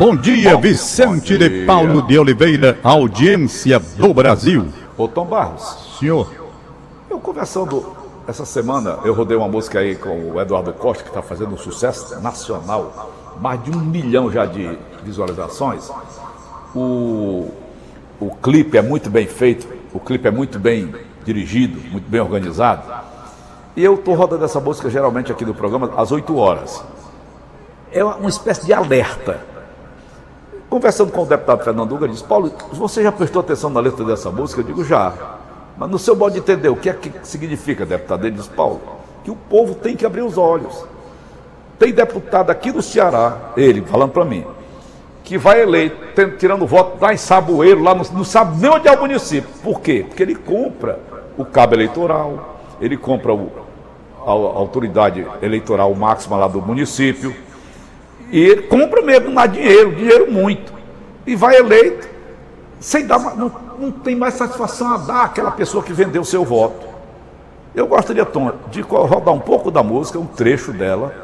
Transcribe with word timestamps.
Bom 0.00 0.16
dia, 0.16 0.56
Vicente 0.56 1.34
Bom 1.34 1.38
dia. 1.38 1.50
de 1.50 1.66
Paulo 1.66 2.00
de 2.00 2.18
Oliveira, 2.18 2.78
audiência 2.82 3.78
do 3.78 4.14
Brasil. 4.14 4.66
Ô 4.96 5.06
Tom 5.06 5.26
Barros, 5.26 5.98
Senhor, 5.98 6.32
eu 7.10 7.20
conversando 7.20 7.84
essa 8.26 8.46
semana, 8.46 9.00
eu 9.04 9.12
rodei 9.12 9.36
uma 9.36 9.46
música 9.46 9.78
aí 9.78 9.94
com 9.94 10.30
o 10.30 10.40
Eduardo 10.40 10.72
Costa, 10.72 11.02
que 11.02 11.10
está 11.10 11.20
fazendo 11.20 11.52
um 11.52 11.58
sucesso 11.58 12.18
nacional, 12.22 13.12
mais 13.42 13.62
de 13.62 13.70
um 13.70 13.78
milhão 13.78 14.32
já 14.32 14.46
de 14.46 14.78
visualizações. 15.04 15.90
O, 16.74 17.50
o 18.18 18.30
clipe 18.42 18.78
é 18.78 18.82
muito 18.82 19.10
bem 19.10 19.26
feito, 19.26 19.68
o 19.92 20.00
clipe 20.00 20.26
é 20.26 20.30
muito 20.30 20.58
bem 20.58 20.94
dirigido, 21.26 21.78
muito 21.90 22.08
bem 22.08 22.22
organizado. 22.22 22.90
E 23.76 23.84
eu 23.84 23.96
estou 23.96 24.14
rodando 24.14 24.46
essa 24.46 24.60
música 24.60 24.88
geralmente 24.88 25.30
aqui 25.30 25.44
no 25.44 25.52
programa 25.52 25.92
às 25.94 26.10
8 26.10 26.34
horas. 26.38 26.82
É 27.92 28.02
uma 28.02 28.30
espécie 28.30 28.64
de 28.64 28.72
alerta. 28.72 29.59
Conversando 30.70 31.10
com 31.10 31.22
o 31.22 31.26
deputado 31.26 31.64
Fernando 31.64 31.92
Uga, 31.92 32.04
ele 32.06 32.12
disse, 32.12 32.24
Paulo, 32.24 32.50
você 32.72 33.02
já 33.02 33.10
prestou 33.10 33.40
atenção 33.40 33.68
na 33.70 33.80
letra 33.80 34.04
dessa 34.04 34.30
música? 34.30 34.60
Eu 34.60 34.64
digo, 34.64 34.84
já. 34.84 35.12
Mas 35.76 35.90
no 35.90 35.98
seu 35.98 36.14
modo 36.14 36.32
de 36.32 36.38
entender, 36.38 36.68
o 36.68 36.76
que 36.76 36.88
é 36.88 36.92
que 36.92 37.12
significa, 37.24 37.84
deputado? 37.84 38.24
Ele 38.24 38.36
disse, 38.36 38.50
Paulo, 38.50 38.80
que 39.24 39.30
o 39.32 39.34
povo 39.36 39.74
tem 39.74 39.96
que 39.96 40.06
abrir 40.06 40.22
os 40.22 40.38
olhos. 40.38 40.84
Tem 41.76 41.92
deputado 41.92 42.50
aqui 42.50 42.70
do 42.70 42.82
Ceará, 42.82 43.36
ele 43.56 43.82
falando 43.82 44.12
para 44.12 44.24
mim, 44.24 44.44
que 45.24 45.36
vai 45.36 45.60
eleito, 45.60 45.96
tirando 46.38 46.66
voto 46.66 46.98
lá 47.02 47.12
em 47.12 47.16
Saboeiro, 47.16 47.82
lá 47.82 47.94
no, 47.94 48.04
não 48.12 48.22
sabe 48.24 48.60
nem 48.60 48.70
onde 48.70 48.86
é 48.86 48.92
o 48.92 49.00
município. 49.00 49.50
Por 49.64 49.80
quê? 49.80 50.04
Porque 50.06 50.22
ele 50.22 50.34
compra 50.36 51.00
o 51.36 51.44
cabo 51.44 51.74
eleitoral, 51.74 52.60
ele 52.80 52.96
compra 52.96 53.32
o- 53.34 53.50
a, 54.24 54.30
a 54.30 54.58
autoridade 54.58 55.26
eleitoral 55.42 55.92
máxima 55.94 56.36
lá 56.36 56.46
do 56.46 56.60
município, 56.60 57.34
e 58.30 58.40
ele 58.40 58.62
compra 58.62 59.02
mesmo, 59.02 59.34
dá 59.34 59.46
dinheiro, 59.46 59.94
dinheiro 59.94 60.30
muito. 60.30 60.72
E 61.26 61.34
vai 61.34 61.56
eleito, 61.56 62.08
sem 62.78 63.06
dar, 63.06 63.18
não, 63.36 63.52
não 63.78 63.90
tem 63.90 64.14
mais 64.14 64.34
satisfação 64.34 64.92
a 64.92 64.96
dar 64.96 65.24
àquela 65.24 65.50
pessoa 65.50 65.82
que 65.82 65.92
vendeu 65.92 66.22
o 66.22 66.24
seu 66.24 66.44
voto. 66.44 66.88
Eu 67.74 67.86
gostaria, 67.86 68.24
Tom, 68.24 68.52
de 68.70 68.80
rodar 68.80 69.34
um 69.34 69.40
pouco 69.40 69.70
da 69.70 69.82
música, 69.82 70.18
um 70.18 70.26
trecho 70.26 70.72
dela, 70.72 71.14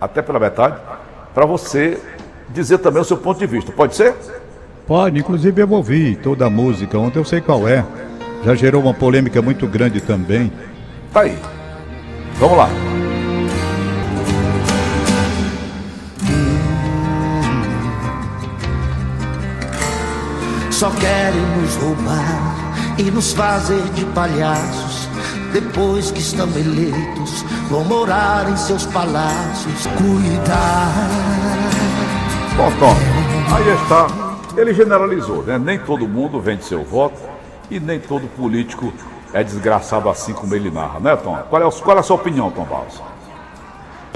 até 0.00 0.20
pela 0.20 0.38
metade, 0.38 0.76
para 1.32 1.46
você 1.46 1.98
dizer 2.50 2.78
também 2.78 3.00
o 3.00 3.04
seu 3.04 3.16
ponto 3.16 3.38
de 3.38 3.46
vista. 3.46 3.72
Pode 3.72 3.94
ser? 3.94 4.14
pode, 4.86 5.18
inclusive 5.18 5.62
eu 5.62 5.70
ouvi 5.70 6.16
toda 6.16 6.46
a 6.46 6.50
música 6.50 6.98
ontem, 6.98 7.18
eu 7.18 7.24
sei 7.24 7.40
qual 7.40 7.66
é. 7.66 7.84
Já 8.44 8.54
gerou 8.54 8.82
uma 8.82 8.92
polêmica 8.92 9.40
muito 9.40 9.66
grande 9.66 10.00
também. 10.00 10.52
Tá 11.12 11.20
aí. 11.20 11.38
Vamos 12.38 12.58
lá. 12.58 12.91
Só 20.82 20.90
querem 20.90 21.40
nos 21.60 21.76
roubar 21.76 22.98
e 22.98 23.04
nos 23.04 23.32
fazer 23.32 23.80
de 23.94 24.04
palhaços. 24.06 25.08
Depois 25.52 26.10
que 26.10 26.18
estão 26.18 26.48
eleitos, 26.48 27.42
vão 27.70 27.84
morar 27.84 28.50
em 28.50 28.56
seus 28.56 28.84
palácios. 28.86 29.86
Cuidar. 29.96 30.92
Bom, 32.56 32.72
Tom, 32.80 32.96
aí 33.54 33.68
está. 33.80 34.60
Ele 34.60 34.74
generalizou, 34.74 35.44
né? 35.44 35.56
Nem 35.56 35.78
todo 35.78 36.08
mundo 36.08 36.40
vende 36.40 36.64
seu 36.64 36.82
voto 36.82 37.20
e 37.70 37.78
nem 37.78 38.00
todo 38.00 38.26
político 38.26 38.92
é 39.32 39.44
desgraçado 39.44 40.08
assim 40.08 40.32
como 40.32 40.52
ele 40.52 40.68
narra, 40.68 40.98
né, 40.98 41.14
Tom? 41.14 41.38
Qual 41.48 41.62
é, 41.62 41.64
o- 41.64 41.70
qual 41.70 41.96
é 41.96 42.00
a 42.00 42.02
sua 42.02 42.16
opinião, 42.16 42.50
Tom 42.50 42.64
Barros? 42.64 43.00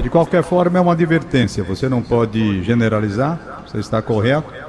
De 0.03 0.11
qualquer 0.11 0.43
forma, 0.43 0.79
é 0.79 0.81
uma 0.81 0.95
advertência. 0.95 1.63
Você 1.63 1.89
não 1.89 2.03
pode 2.03 2.65
generalizar, 2.65 3.39
você 3.65 3.79
está 3.79 4.03
correto. 4.03 4.66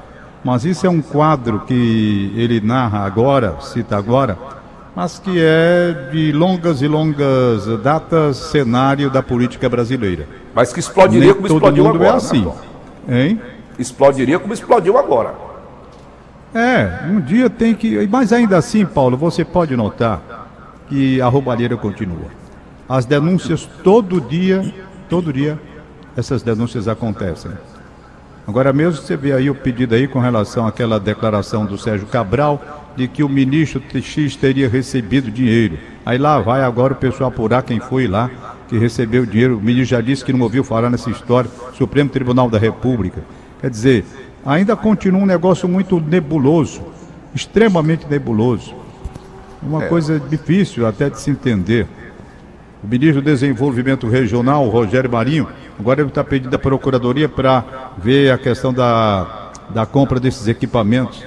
Mas 0.47 0.63
isso 0.63 0.87
é 0.87 0.89
um 0.89 1.01
quadro 1.01 1.59
que 1.67 2.31
ele 2.33 2.61
narra 2.61 2.99
agora, 2.99 3.57
cita 3.59 3.97
agora, 3.97 4.37
mas 4.95 5.19
que 5.19 5.41
é 5.41 6.07
de 6.09 6.31
longas 6.31 6.81
e 6.81 6.87
longas 6.87 7.67
datas 7.83 8.37
cenário 8.37 9.09
da 9.09 9.21
política 9.21 9.67
brasileira. 9.67 10.25
Mas 10.55 10.71
que 10.71 10.79
explodiria 10.79 11.33
Nem 11.33 11.35
como 11.35 11.47
todo 11.49 11.57
explodiu 11.57 11.83
mundo 11.83 11.95
agora, 11.95 12.11
é 12.11 12.15
assim. 12.15 12.45
né? 13.05 13.27
Hein? 13.27 13.41
Explodiria 13.77 14.39
como 14.39 14.53
explodiu 14.53 14.97
agora. 14.97 15.35
É, 16.55 17.01
um 17.09 17.19
dia 17.19 17.49
tem 17.49 17.75
que. 17.75 18.07
Mas 18.07 18.31
ainda 18.31 18.55
assim, 18.55 18.85
Paulo, 18.85 19.17
você 19.17 19.43
pode 19.43 19.75
notar 19.75 20.47
que 20.87 21.19
a 21.19 21.27
roubalheira 21.27 21.75
continua. 21.75 22.27
As 22.87 23.03
denúncias 23.03 23.67
todo 23.83 24.21
dia, 24.21 24.73
todo 25.09 25.33
dia, 25.33 25.59
essas 26.15 26.41
denúncias 26.41 26.87
acontecem. 26.87 27.51
Agora 28.47 28.71
mesmo 28.71 29.01
você 29.01 29.17
vê 29.17 29.33
aí 29.33 29.49
o 29.49 29.55
pedido 29.55 29.93
aí 29.93 30.07
com 30.07 30.19
relação 30.19 30.65
àquela 30.65 30.97
declaração 30.97 31.65
do 31.65 31.77
Sérgio 31.77 32.07
Cabral 32.07 32.93
de 32.95 33.05
que 33.05 33.21
o 33.21 33.27
ministro 33.27 33.83
X 34.01 34.37
teria 34.37 34.69
recebido 34.69 35.29
dinheiro. 35.29 35.77
Aí 36.05 36.17
lá 36.17 36.39
vai 36.39 36.63
agora 36.63 36.93
o 36.93 36.95
pessoal 36.95 37.29
apurar 37.29 37.61
quem 37.61 37.81
foi 37.81 38.07
lá 38.07 38.31
que 38.69 38.77
recebeu 38.77 39.23
o 39.23 39.27
dinheiro. 39.27 39.57
O 39.57 39.61
ministro 39.61 39.97
já 39.97 40.01
disse 40.01 40.23
que 40.23 40.31
não 40.31 40.39
ouviu 40.39 40.63
falar 40.63 40.89
nessa 40.89 41.09
história. 41.09 41.51
Supremo 41.73 42.09
Tribunal 42.09 42.49
da 42.49 42.57
República. 42.57 43.21
Quer 43.59 43.69
dizer, 43.69 44.05
ainda 44.45 44.77
continua 44.77 45.21
um 45.21 45.25
negócio 45.25 45.67
muito 45.67 45.99
nebuloso, 45.99 46.81
extremamente 47.35 48.07
nebuloso. 48.09 48.73
Uma 49.61 49.87
coisa 49.87 50.19
difícil 50.21 50.87
até 50.87 51.09
de 51.09 51.19
se 51.19 51.29
entender. 51.29 51.85
O 52.83 52.87
ministro 52.87 53.21
do 53.21 53.25
Desenvolvimento 53.25 54.07
Regional, 54.07 54.67
Rogério 54.69 55.11
Marinho, 55.11 55.47
agora 55.79 56.01
ele 56.01 56.09
está 56.09 56.23
pedindo 56.23 56.55
à 56.55 56.59
Procuradoria 56.59 57.27
para 57.27 57.63
ver 57.97 58.31
a 58.31 58.37
questão 58.37 58.71
da, 58.71 59.49
da 59.69 59.85
compra 59.85 60.19
desses 60.19 60.47
equipamentos. 60.47 61.25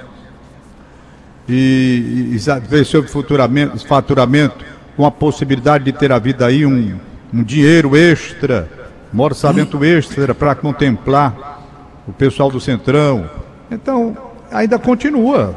E, 1.49 2.31
e 2.33 2.39
sa- 2.39 2.59
ver 2.59 2.85
sobre 2.85 3.09
faturamento, 3.09 3.85
faturamento, 3.85 4.63
com 4.95 5.05
a 5.05 5.11
possibilidade 5.11 5.83
de 5.85 5.91
ter 5.91 6.11
havido 6.11 6.45
aí 6.45 6.65
um, 6.65 6.97
um 7.33 7.43
dinheiro 7.43 7.95
extra, 7.97 8.69
um 9.13 9.19
orçamento 9.19 9.83
extra 9.83 10.33
para 10.33 10.55
contemplar 10.55 11.59
o 12.07 12.13
pessoal 12.13 12.49
do 12.49 12.59
Centrão. 12.61 13.29
Então, 13.69 14.15
ainda 14.51 14.79
continua 14.79 15.53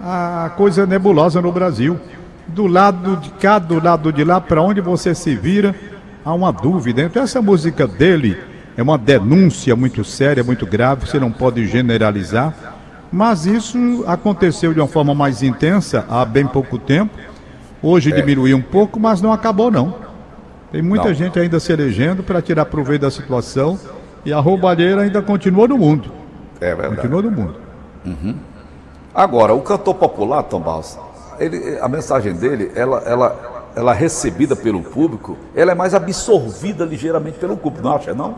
a 0.00 0.50
coisa 0.56 0.86
nebulosa 0.86 1.40
no 1.40 1.50
Brasil. 1.52 1.98
Do 2.48 2.66
lado 2.66 3.16
de 3.16 3.30
cá, 3.30 3.58
do 3.58 3.82
lado 3.82 4.12
de 4.12 4.24
lá, 4.24 4.40
para 4.40 4.62
onde 4.62 4.80
você 4.80 5.14
se 5.14 5.34
vira, 5.36 5.74
há 6.24 6.32
uma 6.32 6.50
dúvida. 6.52 7.02
Então, 7.02 7.22
essa 7.22 7.40
música 7.42 7.86
dele 7.86 8.36
é 8.76 8.82
uma 8.82 8.96
denúncia 8.98 9.76
muito 9.76 10.02
séria, 10.04 10.42
muito 10.42 10.66
grave, 10.66 11.06
você 11.06 11.18
não 11.18 11.30
pode 11.30 11.66
generalizar. 11.66 12.54
Mas 13.12 13.46
isso 13.46 14.04
aconteceu 14.06 14.72
de 14.74 14.80
uma 14.80 14.88
forma 14.88 15.14
mais 15.14 15.42
intensa 15.42 16.04
há 16.08 16.24
bem 16.24 16.46
pouco 16.46 16.78
tempo. 16.78 17.14
Hoje 17.82 18.12
diminuiu 18.12 18.56
um 18.56 18.62
pouco, 18.62 18.98
mas 18.98 19.22
não 19.22 19.32
acabou, 19.32 19.70
não. 19.70 19.94
Tem 20.70 20.82
muita 20.82 21.08
Não. 21.08 21.14
gente 21.14 21.38
ainda 21.38 21.58
se 21.58 21.72
elegendo 21.72 22.22
para 22.22 22.42
tirar 22.42 22.66
proveito 22.66 23.02
da 23.02 23.10
situação 23.10 23.78
e 24.24 24.32
a 24.32 24.38
roubalheira 24.38 25.00
ainda 25.02 25.22
continua 25.22 25.66
no 25.66 25.78
mundo. 25.78 26.10
É 26.60 26.74
verdade. 26.74 26.96
Continua 26.96 27.22
no 27.22 27.30
mundo. 27.30 27.54
Agora, 29.14 29.54
o 29.54 29.62
cantor 29.62 29.94
popular, 29.94 30.42
Tom 30.42 30.60
Barros, 30.60 30.98
ele, 31.38 31.78
a 31.80 31.88
mensagem 31.88 32.34
dele, 32.34 32.70
ela, 32.74 33.02
ela, 33.06 33.70
ela 33.74 33.94
é 33.94 33.98
recebida 33.98 34.56
pelo 34.56 34.82
público, 34.82 35.36
ela 35.54 35.72
é 35.72 35.74
mais 35.74 35.94
absorvida 35.94 36.84
ligeiramente 36.84 37.38
pelo 37.38 37.56
público, 37.56 37.86
não 37.86 37.94
acha, 37.94 38.14
não? 38.14 38.36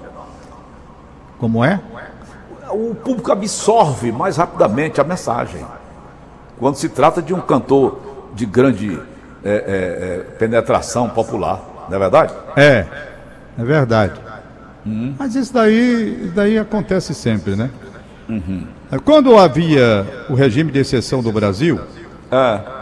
Como 1.38 1.64
é? 1.64 1.80
O 2.70 2.94
público 2.94 3.32
absorve 3.32 4.12
mais 4.12 4.36
rapidamente 4.36 5.00
a 5.00 5.04
mensagem. 5.04 5.64
Quando 6.58 6.76
se 6.76 6.88
trata 6.88 7.22
de 7.22 7.32
um 7.32 7.40
cantor 7.40 7.98
de 8.34 8.46
grande 8.46 9.00
é, 9.42 9.50
é, 9.50 9.54
é, 9.54 10.18
penetração 10.38 11.08
popular, 11.08 11.86
não 11.88 11.96
é 11.96 11.98
verdade? 11.98 12.34
É, 12.56 12.86
é 13.58 13.64
verdade. 13.64 14.20
Mas 15.18 15.34
isso 15.34 15.52
daí, 15.52 16.24
isso 16.24 16.34
daí 16.34 16.58
acontece 16.58 17.14
sempre, 17.14 17.56
né? 17.56 17.70
Quando 19.04 19.36
havia 19.36 20.06
o 20.28 20.34
regime 20.34 20.70
de 20.70 20.78
exceção 20.78 21.22
do 21.22 21.32
Brasil, 21.32 21.80
É. 22.30 22.79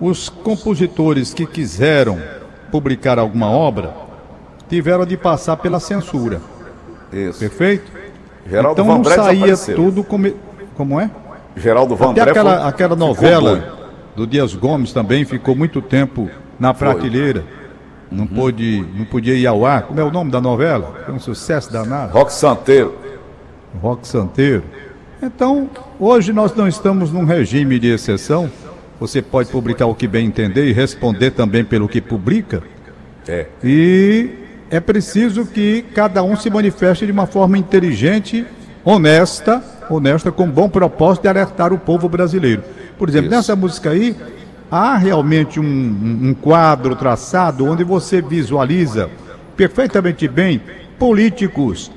os 0.00 0.28
compositores 0.28 1.34
que 1.34 1.46
quiseram 1.46 2.18
publicar 2.70 3.18
alguma 3.18 3.50
obra 3.50 3.94
tiveram 4.68 5.04
de 5.04 5.16
passar 5.16 5.56
pela 5.56 5.80
censura, 5.80 6.40
Isso. 7.12 7.38
perfeito? 7.40 7.90
Geraldo 8.48 8.80
então 8.80 8.98
não 8.98 9.04
saía 9.04 9.56
tudo 9.56 10.02
como, 10.02 10.32
como 10.76 10.98
é? 11.00 11.10
Geraldo 11.56 11.94
Até 11.94 12.04
Vandré 12.04 12.30
aquela, 12.30 12.58
foi- 12.60 12.68
aquela 12.68 12.96
novela 12.96 13.78
do 14.16 14.26
Dias 14.26 14.54
Gomes 14.54 14.92
também 14.92 15.24
ficou 15.24 15.54
muito 15.54 15.82
tempo 15.82 16.30
na 16.58 16.72
prateleira. 16.72 17.44
Não, 18.10 18.26
pôde, 18.26 18.84
não 18.96 19.04
podia 19.04 19.34
ir 19.34 19.46
ao 19.46 19.64
ar. 19.64 19.82
Como 19.82 20.00
é 20.00 20.04
o 20.04 20.10
nome 20.10 20.32
da 20.32 20.40
novela? 20.40 20.94
Foi 21.04 21.14
um 21.14 21.20
sucesso 21.20 21.72
danado. 21.72 22.12
Rock 22.12 22.32
Santeiro. 22.32 22.96
Rock 23.80 24.06
Santeiro. 24.06 24.64
Então, 25.22 25.70
hoje 25.98 26.32
nós 26.32 26.52
não 26.56 26.66
estamos 26.66 27.12
num 27.12 27.24
regime 27.24 27.78
de 27.78 27.86
exceção. 27.88 28.50
Você 29.00 29.22
pode 29.22 29.48
publicar 29.48 29.86
o 29.86 29.94
que 29.94 30.06
bem 30.06 30.26
entender 30.26 30.68
e 30.68 30.72
responder 30.72 31.30
também 31.30 31.64
pelo 31.64 31.88
que 31.88 32.02
publica. 32.02 32.62
É. 33.26 33.46
E 33.64 34.28
é 34.70 34.78
preciso 34.78 35.46
que 35.46 35.82
cada 35.94 36.22
um 36.22 36.36
se 36.36 36.50
manifeste 36.50 37.06
de 37.06 37.12
uma 37.12 37.26
forma 37.26 37.56
inteligente 37.56 38.46
honesta, 38.84 39.64
honesta, 39.88 40.30
com 40.30 40.48
bom 40.48 40.68
propósito 40.68 41.22
de 41.22 41.28
alertar 41.28 41.72
o 41.72 41.78
povo 41.78 42.08
brasileiro. 42.08 42.62
Por 42.98 43.08
exemplo, 43.08 43.28
Isso. 43.28 43.36
nessa 43.36 43.56
música 43.56 43.90
aí, 43.90 44.14
há 44.70 44.96
realmente 44.96 45.58
um, 45.58 45.64
um, 45.64 46.34
quadro 46.34 46.94
traçado 46.94 47.64
onde 47.66 47.82
você 47.82 48.20
visualiza 48.20 49.10
perfeitamente 49.56 50.28
bem 50.28 50.60
políticos 50.98 51.90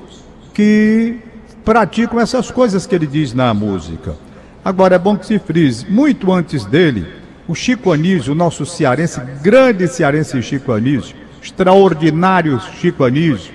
que 0.54 1.18
praticam 1.64 2.20
essas 2.20 2.50
coisas 2.50 2.86
que 2.88 2.96
ele 2.96 3.08
diz 3.08 3.34
na 3.34 3.54
música. 3.54 4.16
Agora 4.64 4.96
é 4.96 5.00
bom 5.00 5.18
que 5.18 5.26
se 5.26 5.40
frise, 5.40 5.86
muito 5.90 6.32
antes 6.32 6.64
dele, 6.64 7.06
o 7.48 7.54
Chico 7.54 7.92
Anísio, 7.92 8.34
nosso 8.34 8.66
cearense, 8.66 9.20
grande 9.42 9.88
cearense 9.90 10.42
Chico 10.42 10.72
Anísio, 10.72 11.16
extraordinário 11.42 12.58
Chico 12.80 13.04
Anísio, 13.04 13.54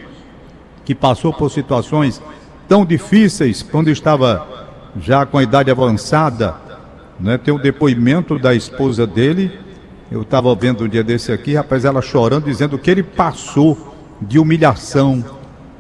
que 0.85 0.95
passou 0.95 1.33
por 1.33 1.51
situações 1.51 2.21
tão 2.69 2.85
difíceis 2.85 3.63
quando 3.63 3.89
estava 3.89 4.47
já 5.01 5.25
com 5.25 5.39
a 5.39 5.43
idade 5.43 5.71
avançada. 5.71 6.55
Né? 7.19 7.39
Tem 7.39 7.55
o 7.55 7.59
depoimento 7.59 8.39
da 8.39 8.55
esposa 8.55 9.07
dele. 9.07 9.59
Eu 10.11 10.23
estava 10.23 10.55
vendo 10.55 10.85
um 10.85 10.89
dia 10.89 11.03
desse 11.03 11.33
aqui, 11.33 11.55
rapaz, 11.55 11.85
ela 11.87 12.03
chorando, 12.03 12.45
dizendo 12.45 12.79
que 12.79 12.91
ele 12.91 13.03
passou 13.03 13.97
de 14.21 14.39
humilhação 14.39 15.25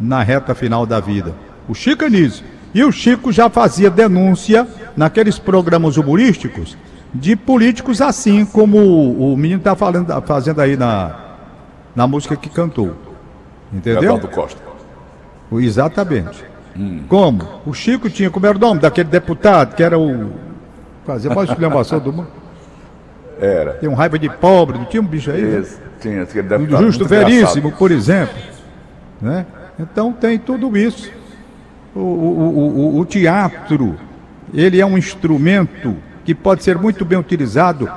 na 0.00 0.22
reta 0.22 0.54
final 0.54 0.86
da 0.86 1.00
vida. 1.00 1.34
O 1.68 1.74
Chico 1.74 2.04
Anísio. 2.04 2.44
E 2.74 2.84
o 2.84 2.92
Chico 2.92 3.32
já 3.32 3.48
fazia 3.48 3.90
denúncia 3.90 4.66
naqueles 4.96 5.38
programas 5.38 5.96
humorísticos 5.96 6.76
de 7.14 7.34
políticos 7.34 8.00
assim 8.00 8.44
como 8.44 8.78
o 8.78 9.36
menino 9.36 9.58
está 9.58 9.74
fazendo 10.20 10.60
aí 10.60 10.76
na, 10.76 11.16
na 11.94 12.06
música 12.06 12.36
que 12.36 12.48
cantou. 12.48 12.94
Entendeu? 13.72 14.02
Eduardo 14.02 14.28
Costa. 14.28 14.60
Exatamente. 15.52 16.44
Hum. 16.76 17.02
Como? 17.08 17.60
O 17.66 17.72
Chico 17.72 18.08
tinha, 18.10 18.30
como 18.30 18.46
era 18.46 18.56
o 18.56 18.60
nome 18.60 18.80
daquele 18.80 19.08
deputado 19.08 19.74
que 19.74 19.82
era 19.82 19.98
o. 19.98 20.30
Fazia 21.06 21.34
mais 21.34 21.48
exclamação 21.48 21.98
do 21.98 22.12
mundo. 22.12 22.28
Era. 23.40 23.74
Tem 23.74 23.88
um 23.88 23.94
raiva 23.94 24.18
de 24.18 24.28
pobre, 24.28 24.78
não 24.78 24.84
tinha 24.84 25.00
um 25.02 25.06
bicho 25.06 25.30
aí? 25.30 25.42
Né? 25.42 25.64
Tinha, 26.00 26.26
tinha 26.26 26.42
deputado. 26.42 26.82
Justo 26.82 27.06
Veríssimo, 27.06 27.72
por 27.72 27.90
exemplo. 27.90 28.34
Né? 29.20 29.46
Então 29.78 30.12
tem 30.12 30.38
tudo 30.38 30.76
isso. 30.76 31.10
O, 31.98 32.00
o, 32.00 32.96
o, 32.96 33.00
o 33.00 33.04
teatro, 33.04 33.96
ele 34.54 34.80
é 34.80 34.86
um 34.86 34.96
instrumento 34.96 35.96
que 36.24 36.34
pode 36.34 36.62
ser 36.62 36.78
muito 36.78 37.04
bem 37.04 37.18
utilizado 37.18 37.90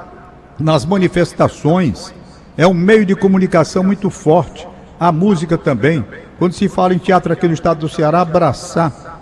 nas 0.59 0.85
manifestações. 0.85 2.13
É 2.57 2.65
um 2.65 2.73
meio 2.73 3.05
de 3.05 3.15
comunicação 3.15 3.83
muito 3.83 4.09
forte. 4.09 4.67
A 4.99 5.11
música 5.11 5.57
também. 5.57 6.03
Quando 6.39 6.53
se 6.53 6.67
fala 6.67 6.93
em 6.93 6.97
teatro 6.97 7.31
aqui 7.31 7.47
no 7.47 7.53
estado 7.53 7.81
do 7.81 7.89
Ceará, 7.89 8.21
abraçar, 8.21 9.19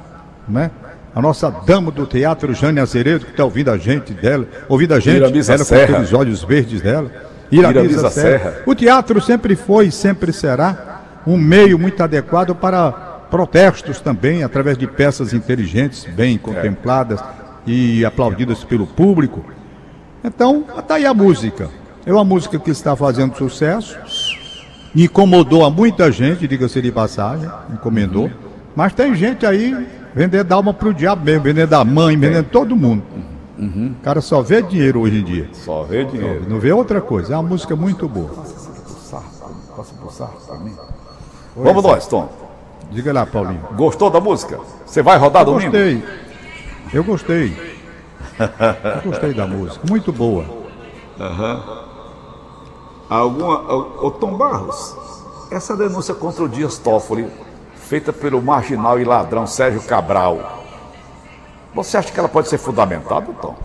né? 0.48 0.72
A 1.14 1.22
nossa 1.22 1.50
dama 1.50 1.92
do 1.92 2.06
teatro, 2.06 2.54
Jane 2.54 2.80
Azeredo, 2.80 3.26
que 3.26 3.32
está 3.32 3.44
ouvindo 3.44 3.72
a 3.72 3.78
gente 3.78 4.14
dela, 4.14 4.48
ouvindo 4.70 4.94
a 4.94 5.00
gente, 5.00 5.18
Iramisa 5.18 5.54
ela 5.54 5.66
Serra. 5.66 5.88
com 5.88 5.94
aqueles 5.94 6.14
olhos 6.14 6.44
verdes 6.44 6.82
dela. 6.82 7.12
Iramisa, 7.52 7.80
Iramisa 7.80 8.10
Serra. 8.10 8.40
Serra. 8.40 8.64
O 8.66 8.76
teatro 8.76 9.20
sempre 9.20 9.56
foi 9.56 9.88
e 9.88 9.92
sempre 9.92 10.32
será 10.32 11.02
um 11.26 11.38
meio 11.38 11.78
muito 11.78 12.02
adequado 12.02 12.56
para 12.56 13.09
protestos 13.30 14.00
também, 14.00 14.44
através 14.44 14.78
de 14.78 14.88
peças 14.88 15.34
inteligentes, 15.34 16.06
bem 16.06 16.38
contempladas 16.38 17.20
e 17.66 18.04
aplaudidas 18.04 18.64
pelo 18.64 18.88
público. 18.88 19.44
Então, 20.24 20.66
está 20.78 20.96
aí 20.96 21.06
a 21.06 21.14
música. 21.14 21.70
É 22.06 22.14
uma 22.14 22.24
música 22.24 22.58
que 22.58 22.72
está 22.72 22.96
fazendo 22.96 23.38
sucesso 23.38 23.98
incomodou 24.96 25.66
a 25.66 25.70
muita 25.70 26.12
gente, 26.12 26.48
diga-se 26.48 26.82
de 26.82 26.92
passagem, 26.92 27.50
encomendou. 27.74 28.26
Uhum. 28.26 28.32
Mas 28.76 28.94
tem 28.94 29.14
gente 29.16 29.46
aí 29.46 29.88
vendendo 30.14 30.52
alma 30.52 30.74
pro 30.74 30.94
diabo 30.94 31.24
mesmo, 31.24 31.44
vendendo 31.44 31.74
a 31.74 31.84
mãe, 31.84 32.18
vendendo 32.18 32.48
todo 32.50 32.76
mundo. 32.76 33.04
Uhum. 33.58 33.94
O 34.00 34.04
cara 34.04 34.22
só 34.22 34.42
vê 34.42 34.62
dinheiro 34.62 35.02
hoje 35.02 35.20
em 35.20 35.24
dia. 35.24 35.50
Só 35.54 35.84
vê 35.84 36.06
dinheiro. 36.06 36.46
Não 36.48 36.60
vê 36.60 36.72
outra 36.72 37.02
coisa. 37.02 37.34
É 37.34 37.38
uma 37.38 37.50
música 37.50 37.76
muito 37.76 38.08
boa. 38.08 38.30
Passa 39.76 39.94
pulsar 40.00 40.30
pra 40.46 40.58
mim. 40.60 40.74
Vamos 41.56 41.84
nós, 41.84 42.08
Tom. 42.08 42.30
Diga 42.90 43.14
lá, 43.14 43.26
Paulinho. 43.26 43.62
Gostou 43.76 44.10
da 44.10 44.20
música? 44.20 44.60
Você 44.86 45.02
vai 45.02 45.18
rodar 45.18 45.44
Eu 45.44 45.54
domingo? 45.54 45.72
Gostei. 45.72 46.04
Eu 46.94 47.04
gostei. 47.04 47.80
Eu 48.40 49.12
gostei 49.12 49.34
da 49.34 49.46
música. 49.46 49.86
Muito 49.88 50.12
boa. 50.12 50.46
Aham. 51.20 51.56
Uhum 51.56 51.90
alguma. 53.10 53.74
O, 54.04 54.12
Tom 54.12 54.38
Barros, 54.38 54.96
essa 55.52 55.76
denúncia 55.76 56.14
contra 56.14 56.44
o 56.44 56.50
Dias 56.50 56.78
Toffoli, 56.78 57.28
feita 57.76 58.14
pelo 58.14 58.42
marginal 58.42 59.00
e 59.00 59.04
ladrão 59.04 59.48
Sérgio 59.48 59.82
Cabral, 59.82 60.64
você 61.74 61.98
acha 61.98 62.12
que 62.12 62.20
ela 62.20 62.30
pode 62.30 62.48
ser 62.48 62.60
fundamentada, 62.60 63.28
Tom? 63.42 63.58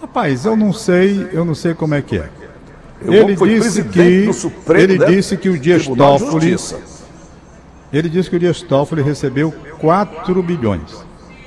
Rapaz, 0.00 0.46
eu 0.46 0.56
não 0.56 0.72
sei, 0.72 1.28
eu 1.32 1.44
não 1.44 1.54
sei 1.54 1.74
como 1.74 1.94
é 1.94 2.00
que 2.00 2.18
é. 2.18 2.30
Eu 3.02 3.12
ele 3.12 3.36
disse 3.36 3.84
que 3.84 4.28
ele 4.74 4.98
disse 5.06 5.36
que 5.36 5.48
o 5.48 5.58
Dias 5.58 5.86
Toffoli 5.86 6.56
ele 7.92 8.08
disse 8.08 8.28
que 8.28 8.36
o 8.36 8.38
Dias 8.38 8.62
Toffoli 8.62 9.02
recebeu 9.02 9.52
4 9.80 10.42
bilhões. 10.42 11.04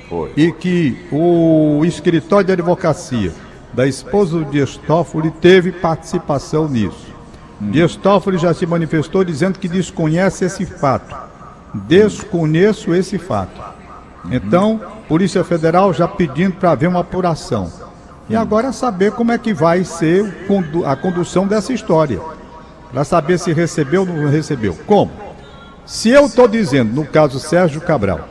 Foi. 0.08 0.32
E 0.36 0.52
que 0.52 1.06
o 1.10 1.84
escritório 1.84 2.46
de 2.46 2.52
advocacia 2.52 3.32
da 3.72 3.86
esposa 3.86 4.38
do 4.38 4.44
Dias 4.44 4.76
Toffoli 4.76 5.30
teve 5.30 5.72
participação 5.72 6.68
nisso. 6.68 7.12
Dias 7.60 7.94
Toffoli 7.94 8.38
já 8.38 8.52
se 8.52 8.66
manifestou 8.66 9.24
dizendo 9.24 9.58
que 9.58 9.68
desconhece 9.68 10.44
esse 10.44 10.66
fato. 10.66 11.14
Desconheço 11.72 12.92
esse 12.92 13.18
fato. 13.18 13.60
Então, 14.30 14.80
Polícia 15.08 15.42
Federal 15.44 15.92
já 15.92 16.06
pedindo 16.06 16.56
para 16.56 16.72
haver 16.72 16.88
uma 16.88 17.00
apuração. 17.00 17.70
E 18.28 18.36
agora 18.36 18.68
é 18.68 18.72
saber 18.72 19.12
como 19.12 19.32
é 19.32 19.38
que 19.38 19.54
vai 19.54 19.84
ser 19.84 20.46
a 20.86 20.96
condução 20.96 21.46
dessa 21.46 21.72
história. 21.72 22.20
Para 22.90 23.04
saber 23.04 23.38
se 23.38 23.52
recebeu 23.52 24.02
ou 24.02 24.06
não 24.06 24.28
recebeu. 24.28 24.76
Como? 24.86 25.10
Se 25.84 26.10
eu 26.10 26.26
estou 26.26 26.48
dizendo, 26.48 26.92
no 26.94 27.04
caso 27.04 27.38
Sérgio 27.38 27.80
Cabral, 27.80 28.28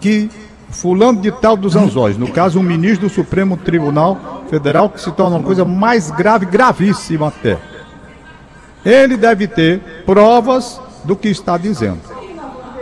que 0.00 0.30
fulano 0.70 1.20
de 1.20 1.30
tal 1.30 1.56
dos 1.56 1.76
anzóis, 1.76 2.16
no 2.16 2.30
caso 2.30 2.58
um 2.58 2.62
ministro 2.62 3.08
do 3.08 3.14
Supremo 3.14 3.56
Tribunal 3.56 4.44
Federal, 4.48 4.88
que 4.88 5.00
se 5.00 5.10
torna 5.12 5.36
uma 5.36 5.44
coisa 5.44 5.64
mais 5.64 6.10
grave, 6.10 6.46
gravíssima 6.46 7.28
até 7.28 7.58
ele 8.84 9.16
deve 9.16 9.46
ter 9.46 9.80
provas 10.04 10.80
do 11.04 11.16
que 11.16 11.28
está 11.28 11.56
dizendo. 11.56 12.00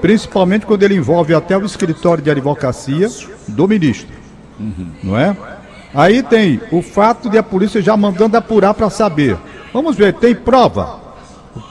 Principalmente 0.01 0.65
quando 0.65 0.83
ele 0.83 0.95
envolve 0.95 1.35
até 1.35 1.57
o 1.57 1.65
escritório 1.65 2.23
de 2.23 2.31
advocacia 2.31 3.09
do 3.47 3.69
ministro. 3.69 4.09
Não 5.03 5.19
é? 5.19 5.37
Aí 5.95 6.23
tem 6.23 6.61
o 6.71 6.81
fato 6.81 7.29
de 7.29 7.37
a 7.37 7.43
polícia 7.43 7.83
já 7.83 7.97
mandando 7.97 8.37
apurar 8.37 8.73
para 8.75 8.89
saber. 8.89 9.37
Vamos 9.73 9.97
ver, 9.97 10.15
tem 10.15 10.35
prova? 10.35 11.01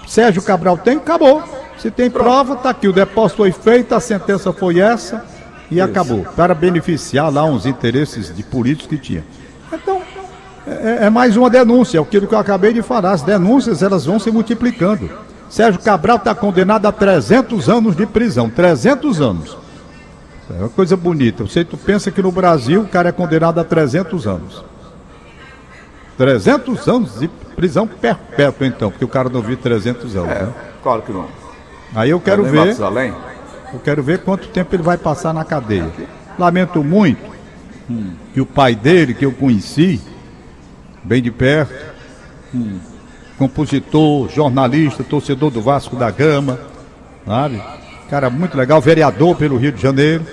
Sérgio 0.08 0.42
Cabral 0.42 0.78
tem? 0.78 0.98
Acabou. 0.98 1.44
Se 1.80 1.90
tem 1.90 2.10
prova, 2.10 2.54
está 2.54 2.70
aqui. 2.70 2.88
O 2.88 2.94
depósito 2.94 3.38
foi 3.38 3.52
feito, 3.52 3.96
a 3.96 4.00
sentença 4.00 4.52
foi 4.52 4.80
essa 4.80 5.26
e 5.72 5.76
Isso. 5.76 5.84
acabou. 5.84 6.24
Para 6.36 6.54
beneficiar 6.54 7.32
lá 7.32 7.44
uns 7.46 7.66
interesses 7.66 8.36
de 8.36 8.44
políticos 8.44 8.88
que 8.88 8.98
tinha. 8.98 9.24
Então, 9.72 10.02
é, 10.68 11.06
é 11.06 11.10
mais 11.10 11.38
uma 11.38 11.50
denúncia, 11.50 11.98
é 11.98 12.02
aquilo 12.02 12.28
que 12.28 12.36
eu 12.36 12.40
acabei 12.40 12.74
de 12.74 12.82
falar. 12.82 13.12
As 13.12 13.22
denúncias 13.22 13.82
elas 13.82 14.06
vão 14.06 14.20
se 14.20 14.30
multiplicando. 14.30 15.10
Sérgio 15.50 15.82
Cabral 15.82 16.18
está 16.18 16.36
condenado 16.36 16.86
a 16.86 16.92
300 16.92 17.70
anos 17.70 17.96
de 17.96 18.06
prisão. 18.06 18.50
300 18.50 19.22
anos. 19.22 19.58
É 20.50 20.60
uma 20.60 20.70
coisa 20.70 20.98
bonita. 20.98 21.44
Você 21.44 21.64
tu 21.64 21.78
pensa 21.78 22.12
que 22.12 22.22
no 22.22 22.32
Brasil 22.32 22.82
o 22.82 22.88
cara 22.88 23.10
é 23.10 23.12
condenado 23.12 23.60
a 23.60 23.64
300 23.64 24.28
anos. 24.28 24.64
300 26.18 26.88
anos 26.88 27.20
de 27.20 27.28
prisão 27.56 27.88
perpétua, 27.88 28.68
então, 28.68 28.92
porque 28.92 29.06
o 29.06 29.08
cara 29.08 29.30
não 29.30 29.42
viu 29.42 29.56
300 29.56 30.16
anos. 30.16 30.30
É, 30.30 30.44
né? 30.44 30.54
claro 30.84 31.02
que 31.02 31.12
não. 31.14 31.28
Aí 31.96 32.10
eu 32.10 32.20
quero 32.20 32.44
ver. 32.44 32.76
Eu 33.72 33.80
quero 33.80 34.02
ver 34.02 34.20
quanto 34.20 34.48
tempo 34.48 34.76
ele 34.76 34.84
vai 34.84 34.98
passar 34.98 35.34
na 35.34 35.44
cadeia. 35.44 35.90
Lamento 36.38 36.84
muito 36.84 37.22
hum. 37.90 38.14
que 38.34 38.42
o 38.42 38.46
pai 38.46 38.76
dele, 38.76 39.14
que 39.14 39.26
eu 39.26 39.32
conheci, 39.32 40.02
bem 41.04 41.22
de 41.22 41.32
perto. 41.32 41.74
Hum. 42.54 42.80
Compositor, 43.38 44.30
jornalista, 44.30 45.04
torcedor 45.04 45.50
do 45.50 45.62
Vasco 45.62 45.96
da 45.96 46.12
Gama, 46.12 46.60
sabe? 47.26 47.62
Cara 48.10 48.30
muito 48.30 48.58
legal, 48.58 48.82
vereador 48.82 49.36
pelo 49.36 49.58
Rio 49.58 49.72
de 49.72 49.82
Janeiro. 49.82 50.26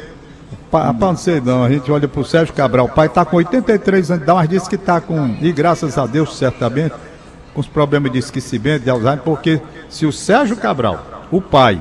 Hum. 0.72 0.92
não 0.98 1.16
sei 1.16 1.40
não, 1.40 1.62
a 1.62 1.70
gente 1.70 1.90
olha 1.90 2.08
pro 2.08 2.24
Sérgio 2.24 2.54
Cabral, 2.54 2.86
o 2.86 2.88
pai 2.88 3.06
está 3.06 3.24
com 3.24 3.36
83 3.36 4.10
anos, 4.10 4.26
mas 4.26 4.48
disse 4.48 4.68
que 4.68 4.74
está 4.74 5.00
com, 5.00 5.36
e 5.40 5.52
graças 5.52 5.96
a 5.96 6.06
Deus, 6.06 6.36
certamente, 6.36 6.94
com 7.54 7.60
os 7.60 7.66
problemas 7.66 8.12
de 8.12 8.18
esquecimento, 8.18 8.84
de 8.84 8.90
Alzheimer, 8.90 9.22
porque 9.22 9.60
se 9.88 10.04
o 10.04 10.12
Sérgio 10.12 10.56
Cabral, 10.56 11.15
o 11.30 11.40
pai, 11.40 11.80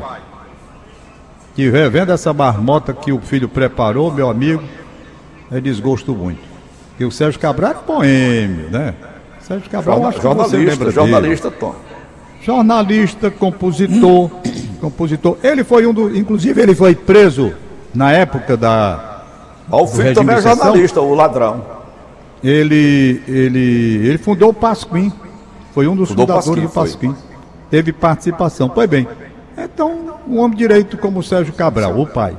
que 1.55 1.69
vendo 1.69 2.11
essa 2.11 2.33
marmota 2.33 2.93
que 2.93 3.11
o 3.11 3.19
filho 3.19 3.47
preparou, 3.47 4.11
meu 4.11 4.29
amigo, 4.29 4.63
é 5.51 5.59
desgosto 5.59 6.13
muito. 6.13 6.41
E 6.99 7.05
o 7.05 7.11
Sérgio 7.11 7.39
Cabral 7.39 7.71
era 7.71 7.79
poêmio, 7.79 8.69
né? 8.69 8.93
Sérgio 9.39 9.69
Cabral, 9.69 9.95
Jornal, 9.95 10.09
acho 10.09 10.17
que 10.17 10.23
jornalista, 10.23 10.57
você 10.57 10.65
lembra 10.65 10.91
jornalista, 10.91 11.49
dele. 11.49 11.59
Tom. 11.59 11.75
Jornalista, 12.41 13.31
compositor, 13.31 14.31
compositor. 14.81 15.37
Ele 15.43 15.63
foi 15.63 15.85
um 15.85 15.93
do, 15.93 16.15
inclusive 16.15 16.61
ele 16.61 16.73
foi 16.73 16.95
preso 16.95 17.53
na 17.93 18.11
época 18.11 18.57
da. 18.57 19.23
O 19.69 19.87
filho 19.87 20.13
também 20.13 20.35
é 20.35 20.41
jornalista, 20.41 21.01
o 21.01 21.13
ladrão. 21.13 21.63
Ele, 22.43 23.21
ele, 23.27 24.07
ele 24.07 24.17
fundou 24.17 24.49
o 24.49 24.53
Pasquim. 24.53 25.11
Foi 25.73 25.87
um 25.87 25.95
dos 25.95 26.09
fundou 26.09 26.27
fundadores 26.27 26.63
do 26.63 26.69
Pasquim. 26.69 27.15
Teve 27.69 27.91
participação. 27.91 28.69
Pois 28.69 28.89
bem, 28.89 29.07
então, 29.57 30.19
um 30.27 30.39
homem 30.39 30.57
direito 30.57 30.97
como 30.97 31.19
o 31.19 31.23
Sérgio 31.23 31.53
Cabral, 31.53 31.99
o 31.99 32.05
pai. 32.05 32.35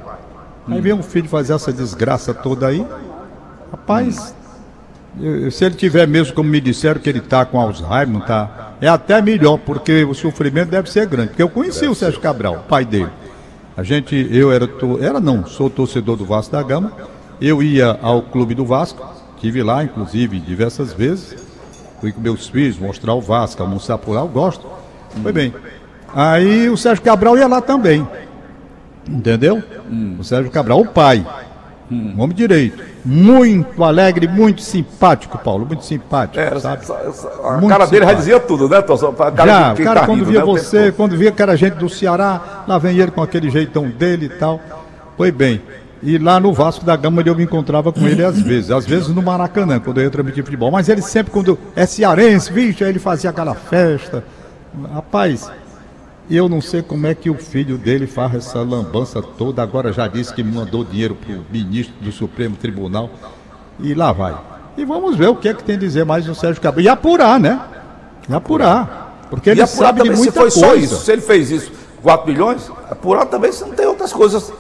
Aí 0.69 0.81
vem 0.81 0.93
um 0.93 1.03
filho 1.03 1.29
fazer 1.29 1.55
essa 1.55 1.73
desgraça 1.73 2.35
toda 2.35 2.67
aí. 2.67 2.85
Rapaz, 3.71 4.35
se 5.51 5.65
ele 5.65 5.75
tiver 5.75 6.07
mesmo, 6.07 6.35
como 6.35 6.51
me 6.51 6.61
disseram, 6.61 7.01
que 7.01 7.09
ele 7.09 7.19
está 7.21 7.45
com 7.45 7.61
Alzheimer, 7.61 8.09
não 8.09 8.21
tá, 8.21 8.75
é 8.81 8.89
até 8.89 9.23
melhor, 9.23 9.59
porque 9.59 10.05
o 10.05 10.13
sofrimento 10.13 10.69
deve 10.71 10.91
ser 10.91 11.07
grande. 11.07 11.29
Porque 11.29 11.43
eu 11.43 11.49
conheci 11.49 11.87
o 11.87 11.95
Sérgio 11.95 12.21
Cabral, 12.21 12.57
o 12.57 12.69
pai 12.69 12.85
dele. 12.85 13.11
A 13.77 13.83
gente, 13.83 14.29
eu 14.31 14.53
era, 14.53 14.69
era 15.01 15.21
não, 15.21 15.47
sou 15.47 15.71
torcedor 15.71 16.17
do 16.17 16.25
Vasco 16.25 16.53
da 16.53 16.63
Gama. 16.63 16.93
Eu 17.41 17.63
ia 17.63 17.99
ao 18.03 18.23
clube 18.23 18.55
do 18.55 18.65
Vasco, 18.65 19.07
tive 19.39 19.63
lá, 19.63 19.85
inclusive, 19.85 20.41
diversas 20.41 20.93
vezes. 20.93 21.37
Fui 22.01 22.13
com 22.13 22.21
meus 22.21 22.49
filhos 22.49 22.79
mostrar 22.79 23.15
o 23.15 23.21
Vasco, 23.21 23.63
almoçar 23.63 23.99
por 23.99 24.13
lá, 24.13 24.21
eu 24.21 24.29
gosto. 24.29 24.67
Foi 25.23 25.33
bem. 25.33 25.55
Aí 26.15 26.69
o 26.69 26.77
Sérgio 26.77 27.05
Cabral 27.05 27.37
ia 27.37 27.47
lá 27.47 27.61
também. 27.61 28.07
Entendeu? 29.09 29.63
Hum. 29.91 30.17
O 30.19 30.25
Sérgio 30.25 30.51
Cabral, 30.51 30.81
o 30.81 30.87
pai. 30.87 31.25
Hum. 31.91 32.15
Um 32.17 32.23
homem 32.23 32.37
direito. 32.37 32.83
Muito 33.05 33.85
alegre, 33.85 34.27
muito 34.27 34.61
simpático, 34.61 35.39
Paulo. 35.39 35.65
Muito 35.65 35.85
simpático, 35.85 36.41
é, 36.41 36.59
sabe? 36.59 36.83
Essa, 36.83 36.95
essa, 37.07 37.29
a 37.45 37.53
muito 37.53 37.69
cara 37.69 37.87
dele 37.87 38.05
já 38.05 38.13
dizia 38.15 38.41
tudo, 38.41 38.69
né, 38.69 38.83
Tosson? 38.83 39.15
já, 39.17 39.73
o 39.73 39.77
cara 39.77 40.01
tá 40.01 40.07
quando 40.07 40.19
rindo, 40.19 40.31
via 40.31 40.41
né, 40.41 40.45
você, 40.45 40.91
quando 40.91 41.17
via 41.17 41.31
que 41.31 41.41
era 41.41 41.57
gente 41.57 41.75
do 41.75 41.89
Ceará, 41.89 42.65
lá 42.67 42.79
vem 42.79 42.99
ele 42.99 43.13
com 43.13 43.23
aquele 43.23 43.49
jeitão 43.49 43.89
dele 43.89 44.27
e 44.27 44.31
tal. 44.31 44.61
Foi 45.17 45.31
bem. 45.31 45.63
E 46.03 46.19
lá 46.19 46.39
no 46.39 46.53
Vasco 46.53 46.85
da 46.85 46.97
Gama 46.97 47.23
eu 47.25 47.35
me 47.35 47.45
encontrava 47.45 47.93
com 47.93 48.07
ele 48.07 48.25
às 48.25 48.41
vezes, 48.41 48.71
às 48.71 48.85
vezes 48.85 49.09
no 49.09 49.23
Maracanã, 49.23 49.81
quando 49.81 49.99
eu 49.99 50.05
ia 50.05 50.11
transmitir 50.11 50.45
futebol. 50.45 50.71
Mas 50.71 50.89
ele 50.89 51.03
sempre, 51.03 51.33
quando 51.33 51.59
é 51.75 51.87
cearense, 51.87 52.53
vixe, 52.53 52.85
aí 52.85 52.91
ele 52.91 52.99
fazia 52.99 53.31
aquela 53.31 53.55
festa. 53.55 54.23
Rapaz, 54.93 55.51
eu 56.29 56.49
não 56.49 56.61
sei 56.61 56.83
como 56.83 57.07
é 57.07 57.15
que 57.15 57.31
o 57.31 57.35
filho 57.35 57.79
dele 57.79 58.07
faz 58.07 58.35
essa 58.35 58.61
lambança 58.61 59.23
toda. 59.23 59.63
Agora 59.63 59.93
já 59.93 60.09
disse 60.09 60.35
que 60.35 60.43
mandou 60.43 60.85
dinheiro 60.85 61.15
para 61.15 61.35
o 61.35 61.45
ministro 61.51 61.95
do 62.01 62.11
Supremo 62.11 62.57
Tribunal. 62.57 63.11
E 63.79 63.95
lá 63.95 64.13
vai. 64.13 64.37
E 64.77 64.85
vamos 64.85 65.17
ver 65.17 65.29
o 65.29 65.37
que 65.37 65.49
é 65.49 65.55
que 65.55 65.63
tem 65.63 65.77
a 65.77 65.79
dizer 65.79 66.05
mais 66.05 66.29
o 66.29 66.35
Sérgio 66.35 66.61
Cabral. 66.61 66.83
E 66.83 66.89
apurar, 66.89 67.39
né? 67.39 67.61
E 68.29 68.35
apurar. 68.35 69.27
Porque 69.31 69.51
ele 69.51 69.67
sabe 69.67 70.03
de 70.03 70.11
muita 70.11 70.25
se 70.25 70.31
foi 70.33 70.51
coisa. 70.51 70.61
Só 70.61 70.75
isso. 70.75 70.97
Se 70.97 71.13
ele 71.13 71.23
fez 71.23 71.51
isso, 71.51 71.73
4 72.03 72.31
milhões, 72.31 72.71
apurar 72.91 73.27
também 73.27 73.53
se 73.53 73.65
não 73.65 73.73
tem 73.73 73.87
outras 73.87 74.13
coisas 74.13 74.53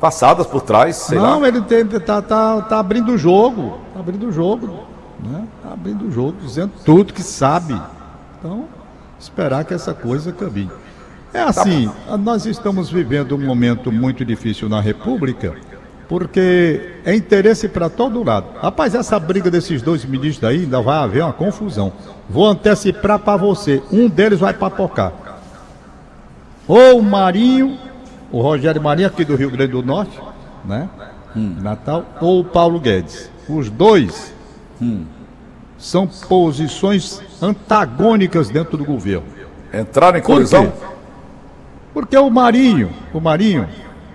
passadas 0.00 0.46
por 0.46 0.62
trás, 0.62 1.08
não, 1.10 1.40
lá. 1.40 1.48
ele 1.48 1.60
tem, 1.62 1.84
tá, 1.84 2.22
tá, 2.22 2.62
tá 2.62 2.78
abrindo 2.78 3.12
o 3.12 3.18
jogo. 3.18 3.78
Tá 3.92 4.00
abrindo 4.00 4.28
o 4.28 4.32
jogo. 4.32 4.84
Né? 5.22 5.44
Tá 5.62 5.72
abrindo 5.72 6.06
o 6.06 6.10
jogo, 6.10 6.36
dizendo 6.40 6.72
tudo 6.84 7.12
que 7.12 7.22
sabe. 7.22 7.80
Então, 8.38 8.66
esperar 9.18 9.64
que 9.64 9.74
essa 9.74 9.92
coisa 9.92 10.32
caminhe. 10.32 10.70
É 11.32 11.40
assim, 11.40 11.90
nós 12.20 12.46
estamos 12.46 12.90
vivendo 12.90 13.36
um 13.36 13.38
momento 13.38 13.92
muito 13.92 14.24
difícil 14.24 14.68
na 14.68 14.80
República, 14.80 15.54
porque 16.08 16.94
é 17.04 17.14
interesse 17.14 17.68
para 17.68 17.90
todo 17.90 18.24
lado. 18.24 18.46
Rapaz, 18.60 18.94
essa 18.94 19.18
briga 19.18 19.50
desses 19.50 19.82
dois 19.82 20.04
ministros 20.04 20.48
aí 20.48 20.60
ainda 20.60 20.80
vai 20.80 20.98
haver 20.98 21.22
uma 21.22 21.32
confusão. 21.32 21.92
Vou 22.28 22.46
antecipar 22.46 23.18
para 23.18 23.36
você, 23.36 23.82
um 23.92 24.08
deles 24.08 24.40
vai 24.40 24.54
papocar. 24.54 25.12
Ou 26.66 26.98
o 26.98 27.02
Marinho, 27.02 27.78
o 28.32 28.40
Rogério 28.40 28.82
Marinho 28.82 29.08
aqui 29.08 29.24
do 29.24 29.36
Rio 29.36 29.50
Grande 29.50 29.72
do 29.72 29.82
Norte, 29.82 30.18
né? 30.64 30.88
Hum. 31.36 31.56
Natal, 31.60 32.04
ou 32.20 32.40
o 32.40 32.44
Paulo 32.44 32.80
Guedes. 32.80 33.30
Os 33.48 33.68
dois 33.68 34.34
hum. 34.80 35.04
são 35.76 36.06
posições 36.06 37.22
antagônicas 37.40 38.48
dentro 38.48 38.78
do 38.78 38.84
governo. 38.84 39.26
Entraram 39.72 40.18
em 40.18 40.22
colisão? 40.22 40.72
Porque 41.98 42.16
o 42.16 42.30
Marinho, 42.30 42.90
o 43.12 43.20
Marinho 43.20 43.66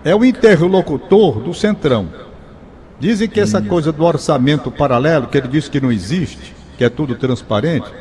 é 0.06 0.16
o 0.16 0.24
interlocutor 0.24 1.42
do 1.42 1.54
Centrão. 1.54 2.08
Dizem 2.98 3.28
que 3.28 3.42
essa 3.42 3.62
coisa 3.62 3.92
do 3.92 4.06
orçamento 4.06 4.72
paralelo, 4.72 5.28
que 5.28 5.38
ele 5.38 5.50
disse 5.50 5.70
que 5.70 5.82
não 5.82 5.92
existe, 5.92 6.56
que 6.78 6.86
é 6.86 6.90
tudo 6.90 7.14
transparente, 7.16 7.92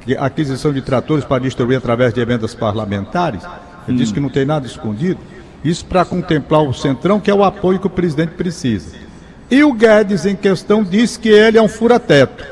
que 0.00 0.16
aquisição 0.16 0.72
de 0.72 0.82
tratores 0.82 1.24
para 1.24 1.40
distribuir 1.40 1.78
através 1.78 2.12
de 2.12 2.20
emendas 2.20 2.52
parlamentares, 2.52 3.44
ele 3.86 3.96
hum. 3.96 4.00
disse 4.00 4.12
que 4.12 4.18
não 4.18 4.28
tem 4.28 4.44
nada 4.44 4.66
escondido. 4.66 5.20
Isso 5.62 5.86
para 5.86 6.04
contemplar 6.04 6.64
o 6.64 6.74
Centrão, 6.74 7.20
que 7.20 7.30
é 7.30 7.34
o 7.34 7.44
apoio 7.44 7.78
que 7.78 7.86
o 7.86 7.90
presidente 7.90 8.32
precisa. 8.32 8.96
E 9.48 9.62
o 9.62 9.72
Guedes, 9.72 10.26
em 10.26 10.34
questão, 10.34 10.82
diz 10.82 11.16
que 11.16 11.28
ele 11.28 11.58
é 11.58 11.62
um 11.62 11.68
fura-teto. 11.68 12.44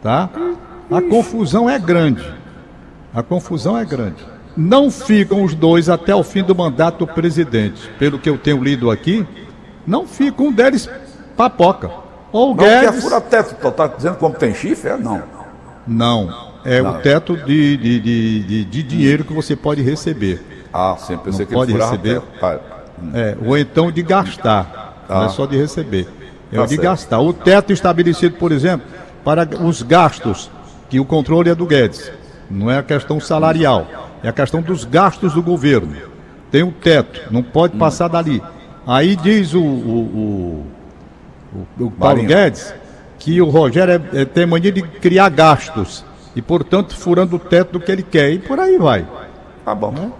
Tá? 0.00 0.30
A 0.88 1.02
confusão 1.02 1.68
é 1.68 1.80
grande. 1.80 2.22
A 3.12 3.24
confusão 3.24 3.76
é 3.76 3.84
grande 3.84 4.35
não 4.56 4.90
ficam 4.90 5.44
os 5.44 5.54
dois 5.54 5.88
até 5.88 6.14
o 6.14 6.22
fim 6.22 6.42
do 6.42 6.54
mandato 6.54 7.04
do 7.04 7.12
presidente. 7.12 7.90
Pelo 7.98 8.18
que 8.18 8.28
eu 8.28 8.38
tenho 8.38 8.62
lido 8.62 8.90
aqui, 8.90 9.26
não 9.86 10.06
fica 10.06 10.42
um 10.42 10.50
deles 10.50 10.88
papoca. 11.36 11.90
Ou 12.32 12.48
não, 12.48 12.56
Guedes... 12.56 12.80
que 12.80 12.86
é 12.86 13.00
fura-teto, 13.00 13.70
tá 13.72 13.86
dizendo 13.86 14.16
como 14.16 14.34
tem 14.34 14.54
chifre? 14.54 14.90
É 14.90 14.96
não. 14.96 15.22
Não, 15.86 16.52
é 16.64 16.82
não. 16.82 16.90
o 16.90 16.94
teto 17.00 17.36
de, 17.36 17.76
de, 17.76 18.00
de, 18.00 18.64
de, 18.64 18.82
dinheiro 18.82 19.24
que 19.24 19.32
você 19.32 19.54
pode 19.54 19.82
receber. 19.82 20.68
Ah, 20.72 20.96
sim, 20.98 21.16
pensei 21.16 21.40
não 21.40 21.46
que 21.46 21.54
pode 21.54 21.72
receber. 21.72 22.22
É, 23.14 23.36
ou 23.44 23.56
então 23.56 23.92
de 23.92 24.02
gastar, 24.02 25.04
ah. 25.08 25.14
não 25.14 25.24
é 25.26 25.28
só 25.28 25.46
de 25.46 25.56
receber. 25.56 26.08
É 26.50 26.56
tá 26.56 26.62
o 26.62 26.66
de 26.66 26.74
certo. 26.74 26.82
gastar. 26.82 27.20
O 27.20 27.32
teto 27.32 27.72
estabelecido, 27.72 28.36
por 28.36 28.50
exemplo, 28.50 28.86
para 29.24 29.48
os 29.62 29.82
gastos, 29.82 30.50
que 30.88 30.98
o 30.98 31.04
controle 31.04 31.50
é 31.50 31.54
do 31.54 31.66
Guedes, 31.66 32.10
não 32.50 32.70
é 32.70 32.78
a 32.78 32.82
questão 32.82 33.20
salarial. 33.20 34.05
É 34.22 34.28
a 34.28 34.32
questão 34.32 34.60
dos 34.62 34.84
gastos 34.84 35.34
do 35.34 35.42
governo. 35.42 35.94
Tem 36.50 36.62
um 36.62 36.70
teto, 36.70 37.20
não 37.30 37.42
pode 37.42 37.76
hum. 37.76 37.78
passar 37.78 38.08
dali. 38.08 38.42
Aí 38.86 39.16
diz 39.16 39.52
o, 39.52 39.60
o, 39.60 40.66
o, 41.54 41.84
o 41.84 41.90
Paulo 41.90 42.22
Guedes 42.22 42.72
que 43.18 43.40
o 43.40 43.48
Rogério 43.48 43.94
é, 44.12 44.22
é, 44.22 44.24
tem 44.24 44.46
mania 44.46 44.70
de 44.70 44.82
criar 44.82 45.28
gastos 45.30 46.04
e, 46.34 46.42
portanto, 46.42 46.94
furando 46.94 47.36
o 47.36 47.38
teto 47.38 47.72
do 47.72 47.80
que 47.80 47.90
ele 47.90 48.02
quer. 48.02 48.30
E 48.30 48.38
por 48.38 48.60
aí 48.60 48.78
vai. 48.78 49.06
Tá 49.64 49.74
bom. 49.74 49.90
Né? 49.90 50.12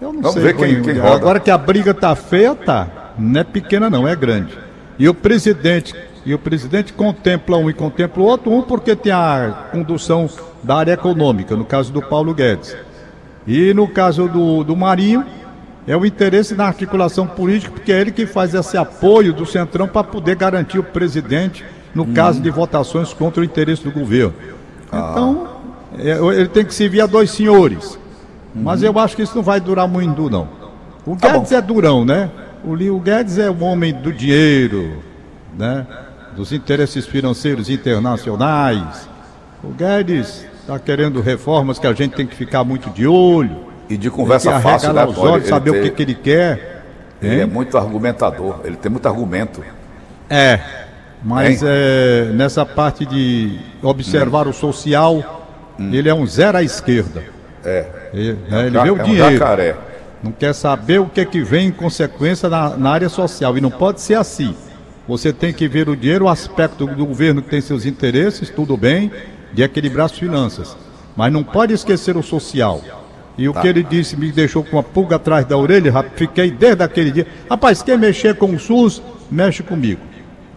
Eu 0.00 0.12
não 0.12 0.22
Vamos 0.22 0.34
sei 0.34 0.42
ver 0.42 0.56
quem, 0.56 0.82
quem 0.82 0.98
roda. 0.98 1.14
Agora 1.14 1.40
que 1.40 1.50
a 1.50 1.58
briga 1.58 1.94
tá 1.94 2.14
feia, 2.16 2.54
tá. 2.54 3.12
Não 3.18 3.40
é 3.40 3.44
pequena, 3.44 3.90
não, 3.90 4.08
é 4.08 4.16
grande. 4.16 4.58
E 4.98 5.08
o 5.08 5.14
presidente, 5.14 5.94
e 6.24 6.34
o 6.34 6.38
presidente 6.38 6.92
contempla 6.92 7.56
um 7.56 7.68
e 7.68 7.72
contempla 7.72 8.22
o 8.22 8.26
outro, 8.26 8.52
um 8.52 8.62
porque 8.62 8.96
tem 8.96 9.12
a 9.12 9.68
condução 9.70 10.28
da 10.62 10.76
área 10.76 10.92
econômica, 10.92 11.54
no 11.54 11.64
caso 11.64 11.92
do 11.92 12.02
Paulo 12.02 12.34
Guedes. 12.34 12.76
E 13.48 13.72
no 13.72 13.88
caso 13.88 14.28
do, 14.28 14.62
do 14.62 14.76
Marinho, 14.76 15.24
é 15.86 15.96
o 15.96 16.04
interesse 16.04 16.54
na 16.54 16.66
articulação 16.66 17.26
política, 17.26 17.72
porque 17.72 17.90
é 17.90 17.98
ele 17.98 18.12
que 18.12 18.26
faz 18.26 18.52
esse 18.52 18.76
apoio 18.76 19.32
do 19.32 19.46
Centrão 19.46 19.88
para 19.88 20.04
poder 20.04 20.36
garantir 20.36 20.78
o 20.78 20.84
presidente 20.84 21.64
no 21.94 22.02
hum. 22.02 22.12
caso 22.12 22.42
de 22.42 22.50
votações 22.50 23.14
contra 23.14 23.40
o 23.40 23.44
interesse 23.44 23.82
do 23.82 23.90
governo. 23.90 24.34
Ah. 24.92 25.08
Então, 25.10 25.48
é, 25.98 26.10
ele 26.38 26.48
tem 26.48 26.62
que 26.62 26.74
servir 26.74 27.00
a 27.00 27.06
dois 27.06 27.30
senhores. 27.30 27.98
Hum. 28.54 28.60
Mas 28.62 28.82
eu 28.82 28.98
acho 28.98 29.16
que 29.16 29.22
isso 29.22 29.34
não 29.34 29.42
vai 29.42 29.58
durar 29.58 29.88
muito, 29.88 30.28
não. 30.28 30.46
O 31.06 31.16
tá 31.16 31.32
Guedes 31.32 31.52
é 31.52 31.62
durão, 31.62 32.04
né? 32.04 32.30
O, 32.62 32.74
o 32.74 33.00
Guedes 33.00 33.38
é 33.38 33.50
um 33.50 33.64
homem 33.64 33.94
do 33.94 34.12
dinheiro, 34.12 35.02
né? 35.56 35.86
Dos 36.36 36.52
interesses 36.52 37.06
financeiros 37.06 37.70
internacionais. 37.70 39.08
O 39.64 39.68
Guedes 39.68 40.44
está 40.68 40.78
querendo 40.78 41.22
reformas 41.22 41.78
que 41.78 41.86
a 41.86 41.94
gente 41.94 42.14
tem 42.14 42.26
que 42.26 42.36
ficar 42.36 42.62
muito 42.62 42.90
de 42.90 43.06
olho. 43.06 43.68
E 43.88 43.96
de 43.96 44.10
conversa 44.10 44.60
fácil, 44.60 44.92
né, 44.92 45.02
os 45.06 45.16
olhos, 45.16 45.48
saber 45.48 45.70
o 45.70 45.82
que, 45.82 45.90
que 45.90 46.02
ele 46.02 46.14
quer. 46.14 46.82
Ele 47.22 47.36
hein? 47.36 47.40
é 47.40 47.46
muito 47.46 47.78
argumentador, 47.78 48.60
ele 48.64 48.76
tem 48.76 48.92
muito 48.92 49.08
argumento. 49.08 49.64
É, 50.28 50.60
mas 51.24 51.62
é, 51.64 52.30
nessa 52.34 52.66
parte 52.66 53.06
de 53.06 53.58
observar 53.82 54.46
hum. 54.46 54.50
o 54.50 54.52
social, 54.52 55.46
hum. 55.80 55.90
ele 55.90 56.06
é 56.06 56.14
um 56.14 56.26
zero 56.26 56.58
à 56.58 56.62
esquerda. 56.62 57.24
É. 57.64 57.86
Ele, 58.12 58.38
é, 58.50 58.66
ele 58.66 58.78
vê 58.78 58.90
o 58.90 59.00
é 59.00 59.02
dinheiro. 59.02 59.76
não 60.22 60.32
quer 60.32 60.54
saber 60.54 61.00
o 61.00 61.06
que, 61.06 61.22
é 61.22 61.24
que 61.24 61.40
vem 61.42 61.68
em 61.68 61.72
consequência 61.72 62.48
na, 62.50 62.76
na 62.76 62.90
área 62.90 63.08
social. 63.08 63.56
E 63.56 63.60
não 63.60 63.70
pode 63.70 64.02
ser 64.02 64.14
assim. 64.14 64.54
Você 65.08 65.32
tem 65.32 65.50
que 65.50 65.66
ver 65.66 65.88
o 65.88 65.96
dinheiro, 65.96 66.26
o 66.26 66.28
aspecto 66.28 66.86
do 66.86 67.06
governo 67.06 67.40
que 67.40 67.48
tem 67.48 67.62
seus 67.62 67.86
interesses, 67.86 68.50
tudo 68.50 68.76
bem, 68.76 69.10
de 69.52 69.62
equilibrar 69.62 70.06
as 70.06 70.12
finanças. 70.12 70.76
Mas 71.16 71.32
não 71.32 71.42
pode 71.42 71.72
esquecer 71.72 72.16
o 72.16 72.22
social. 72.22 72.80
E 73.36 73.48
o 73.48 73.52
tá. 73.52 73.60
que 73.60 73.68
ele 73.68 73.84
disse 73.84 74.16
me 74.16 74.32
deixou 74.32 74.64
com 74.64 74.76
uma 74.76 74.82
pulga 74.82 75.16
atrás 75.16 75.46
da 75.46 75.56
orelha, 75.56 75.92
fiquei 76.16 76.50
desde 76.50 76.82
aquele 76.82 77.12
dia. 77.12 77.26
Rapaz, 77.48 77.82
quer 77.82 77.96
mexer 77.96 78.34
com 78.34 78.50
o 78.50 78.58
SUS, 78.58 79.00
mexe 79.30 79.62
comigo. 79.62 80.00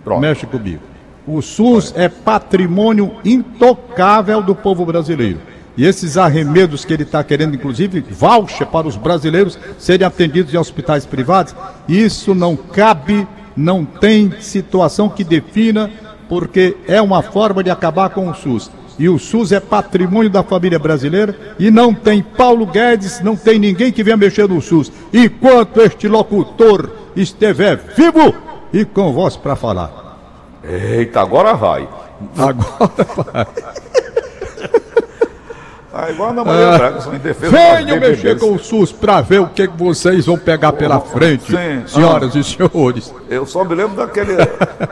Pronto. 0.04 0.20
Mexe 0.20 0.48
comigo. 0.48 0.82
O 1.28 1.42
SUS 1.42 1.94
é 1.96 2.10
patrimônio 2.10 3.12
intocável 3.24 4.42
do 4.42 4.56
povo 4.56 4.84
brasileiro. 4.84 5.40
E 5.78 5.86
esses 5.86 6.18
arremedos 6.18 6.84
que 6.84 6.94
ele 6.94 7.04
está 7.04 7.24
querendo, 7.24 7.56
inclusive, 7.56 8.04
voucher 8.10 8.68
para 8.68 8.88
os 8.88 8.98
brasileiros 8.98 9.58
serem 9.78 10.06
atendidos 10.06 10.54
em 10.54 10.58
hospitais 10.58 11.06
privados, 11.06 11.56
isso 11.88 12.36
não 12.36 12.56
cabe, 12.56 13.28
não 13.56 13.86
tem 13.86 14.34
situação 14.40 15.08
que 15.08 15.24
defina, 15.24 15.90
porque 16.28 16.76
é 16.88 17.02
uma 17.02 17.22
forma 17.22 17.64
de 17.64 17.70
acabar 17.70 18.10
com 18.10 18.30
o 18.30 18.34
SUS. 18.34 18.70
E 19.00 19.10
o 19.10 19.18
SUS 19.18 19.52
é 19.52 19.60
patrimônio 19.60 20.30
da 20.30 20.44
família 20.44 20.78
brasileira 20.78 21.36
e 21.58 21.72
não 21.72 21.94
tem 21.94 22.22
Paulo 22.22 22.66
Guedes, 22.66 23.22
não 23.22 23.36
tem 23.36 23.58
ninguém 23.58 23.92
que 23.92 24.04
venha 24.04 24.18
mexer 24.18 24.48
no 24.48 24.62
SUS. 24.62 24.92
Enquanto 25.14 25.82
este 25.82 26.08
locutor 26.08 26.90
estiver 27.16 27.78
vivo 27.78 28.34
e 28.72 28.86
com 28.86 29.12
voz 29.14 29.36
para 29.36 29.56
falar. 29.56 30.20
Eita, 30.64 31.22
agora 31.22 31.54
vai. 31.54 31.88
Agora 32.38 33.08
vai. 33.34 33.48
Ah, 35.94 36.10
igual 36.10 36.30
a 36.30 36.32
Ana 36.32 36.46
Maria 36.46 36.78
Braga, 36.78 37.02
são 37.02 37.14
em 37.14 37.20
defesa 37.20 37.52
Venham 37.52 38.00
mexer 38.00 38.40
com 38.40 38.54
o 38.54 38.60
SUS 38.60 38.94
para 38.94 39.20
ver 39.20 39.42
o 39.42 39.48
que 39.48 39.68
vocês 39.68 40.26
vão 40.26 40.38
pegar 40.38 40.72
pela 40.72 41.02
frente, 41.02 41.52
Sim. 41.52 41.84
senhoras 41.86 42.34
e 42.34 42.44
senhores. 42.44 43.14
Eu 43.30 43.46
só 43.46 43.66
me 43.66 43.76
lembro 43.76 43.98
daquele. 43.98 44.38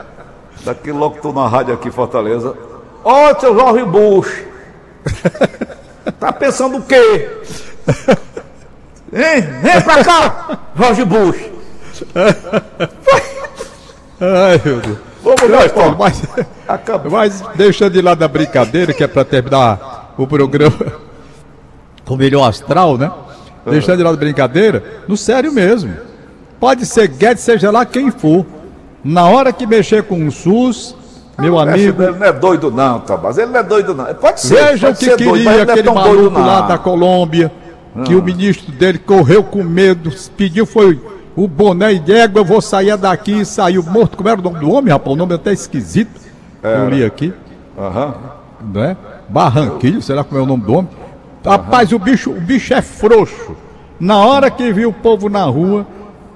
daquele 0.62 0.98
locutor 0.98 1.34
na 1.34 1.48
rádio 1.48 1.72
aqui 1.72 1.88
em 1.88 1.92
Fortaleza. 1.92 2.54
Ó, 3.04 3.38
seu 3.38 3.54
Jorge 3.54 3.84
Bush! 3.84 4.44
Tá 6.18 6.32
pensando 6.32 6.78
o 6.78 6.82
quê? 6.82 7.30
Hein? 9.12 9.42
Vem 9.62 9.80
pra 9.82 10.04
cá, 10.04 10.58
Jorge 10.76 11.04
Bush! 11.04 11.50
Ai, 14.20 14.60
meu 14.64 14.80
Deus. 14.80 14.98
Vamos 15.22 15.50
lá, 15.50 15.68
Tom. 15.68 15.96
Mas, 15.98 16.22
Acabou. 16.66 17.10
mas 17.12 17.42
deixando 17.54 17.92
de 17.92 18.02
lado 18.02 18.22
a 18.22 18.28
brincadeira, 18.28 18.92
que 18.92 19.04
é 19.04 19.06
para 19.06 19.24
terminar 19.24 20.14
o 20.16 20.26
programa 20.26 20.92
com 22.04 22.14
o 22.14 22.16
melhor 22.16 22.48
astral, 22.48 22.96
né? 22.96 23.10
Deixando 23.66 23.98
de 23.98 24.02
lado 24.02 24.14
a 24.14 24.18
brincadeira, 24.18 24.82
no 25.06 25.16
sério 25.16 25.52
mesmo. 25.52 25.94
Pode 26.58 26.86
ser 26.86 27.08
Guedes, 27.08 27.42
seja 27.42 27.70
lá 27.70 27.84
quem 27.84 28.10
for. 28.10 28.44
Na 29.02 29.26
hora 29.26 29.52
que 29.52 29.66
mexer 29.66 30.02
com 30.02 30.26
o 30.26 30.30
SUS, 30.30 30.94
meu 31.40 31.58
amigo, 31.58 32.02
Ele 32.02 32.18
não 32.18 32.26
é 32.26 32.32
doido, 32.32 32.70
não, 32.70 33.00
Tomás. 33.00 33.38
Ele 33.38 33.50
não 33.50 33.60
é 33.60 33.62
doido, 33.62 33.94
não. 33.94 34.04
Pode 34.14 34.40
ser. 34.40 34.54
Veja 34.54 34.86
o 34.86 34.90
pode 34.90 34.98
que 34.98 35.04
ser 35.04 35.16
doido, 35.16 35.32
queria 35.32 35.50
não 35.50 35.58
é 35.58 35.62
aquele 35.62 35.82
tão 35.82 35.94
doido, 35.94 36.16
maluco 36.16 36.38
não. 36.38 36.46
lá 36.46 36.60
da 36.62 36.78
Colômbia, 36.78 37.52
que 38.04 38.14
o 38.14 38.22
ministro 38.22 38.72
dele 38.72 38.98
correu 38.98 39.42
com 39.42 39.62
medo, 39.62 40.10
pediu 40.36 40.64
foi 40.66 41.00
o 41.36 41.48
boné 41.48 41.94
de 41.94 42.12
égua, 42.12 42.40
eu 42.40 42.44
vou 42.44 42.60
sair 42.60 42.96
daqui 42.96 43.40
e 43.40 43.44
saiu 43.44 43.82
morto. 43.82 44.16
Como 44.16 44.28
era 44.28 44.38
o 44.38 44.42
nome 44.42 44.58
do 44.60 44.70
homem, 44.70 44.92
rapaz? 44.92 45.12
O 45.14 45.16
nome 45.16 45.32
é 45.32 45.36
até 45.36 45.52
esquisito. 45.52 46.20
Eu 46.62 46.90
li 46.90 47.04
aqui, 47.04 47.32
Aham. 47.78 48.14
não 48.72 48.82
é? 48.84 48.96
Barranquilho, 49.28 50.02
será 50.02 50.22
como 50.22 50.38
é 50.38 50.42
o 50.42 50.46
nome 50.46 50.64
do 50.64 50.74
homem? 50.74 50.90
Rapaz, 51.44 51.90
o 51.92 51.98
bicho, 51.98 52.30
o 52.30 52.40
bicho 52.40 52.74
é 52.74 52.82
frouxo. 52.82 53.56
Na 53.98 54.18
hora 54.18 54.50
que 54.50 54.72
viu 54.72 54.90
o 54.90 54.92
povo 54.92 55.28
na 55.28 55.44
rua, 55.44 55.86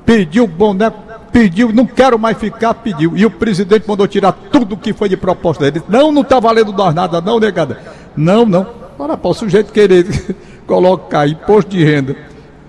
pediu 0.07 0.45
o 0.45 0.49
boné, 0.49 0.91
pediu, 1.35 1.73
não 1.73 1.85
quero 1.85 2.17
mais 2.17 2.39
ficar, 2.39 2.73
pediu. 2.75 3.17
E 3.17 3.27
o 3.27 3.31
presidente 3.31 3.89
mandou 3.89 4.07
tirar 4.07 4.31
tudo 4.31 4.77
que 4.77 4.93
foi 4.93 5.09
de 5.09 5.17
proposta 5.17 5.69
dele. 5.69 5.85
Não, 5.89 6.13
não 6.13 6.23
tá 6.23 6.39
valendo 6.39 6.73
nós 6.73 6.95
nada, 6.95 7.21
não, 7.21 7.41
negada. 7.41 7.77
Não, 8.17 8.47
não. 8.47 8.65
Olha, 8.97 9.17
pô, 9.17 9.31
o 9.31 9.35
sujeito 9.35 9.73
querer 9.73 10.07
colocar 10.65 11.27
imposto 11.27 11.73
de 11.73 11.83
renda 11.85 12.15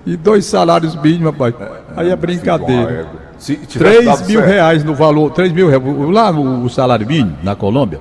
e 0.03 0.17
dois 0.17 0.45
salários 0.45 0.95
mínimos, 0.95 1.31
rapaz. 1.31 1.53
Aí 1.95 2.09
é 2.09 2.15
brincadeira. 2.15 3.07
Se 3.37 3.55
tivesse 3.55 4.01
3 4.01 4.05
dado 4.05 4.25
mil 4.25 4.39
certo. 4.39 4.51
reais 4.51 4.83
no 4.83 4.95
valor, 4.95 5.29
3 5.31 5.51
mil 5.51 5.69
reais, 5.69 5.83
lá 6.09 6.31
o 6.31 6.67
salário 6.67 7.05
mínimo, 7.05 7.37
na 7.43 7.55
Colômbia. 7.55 7.99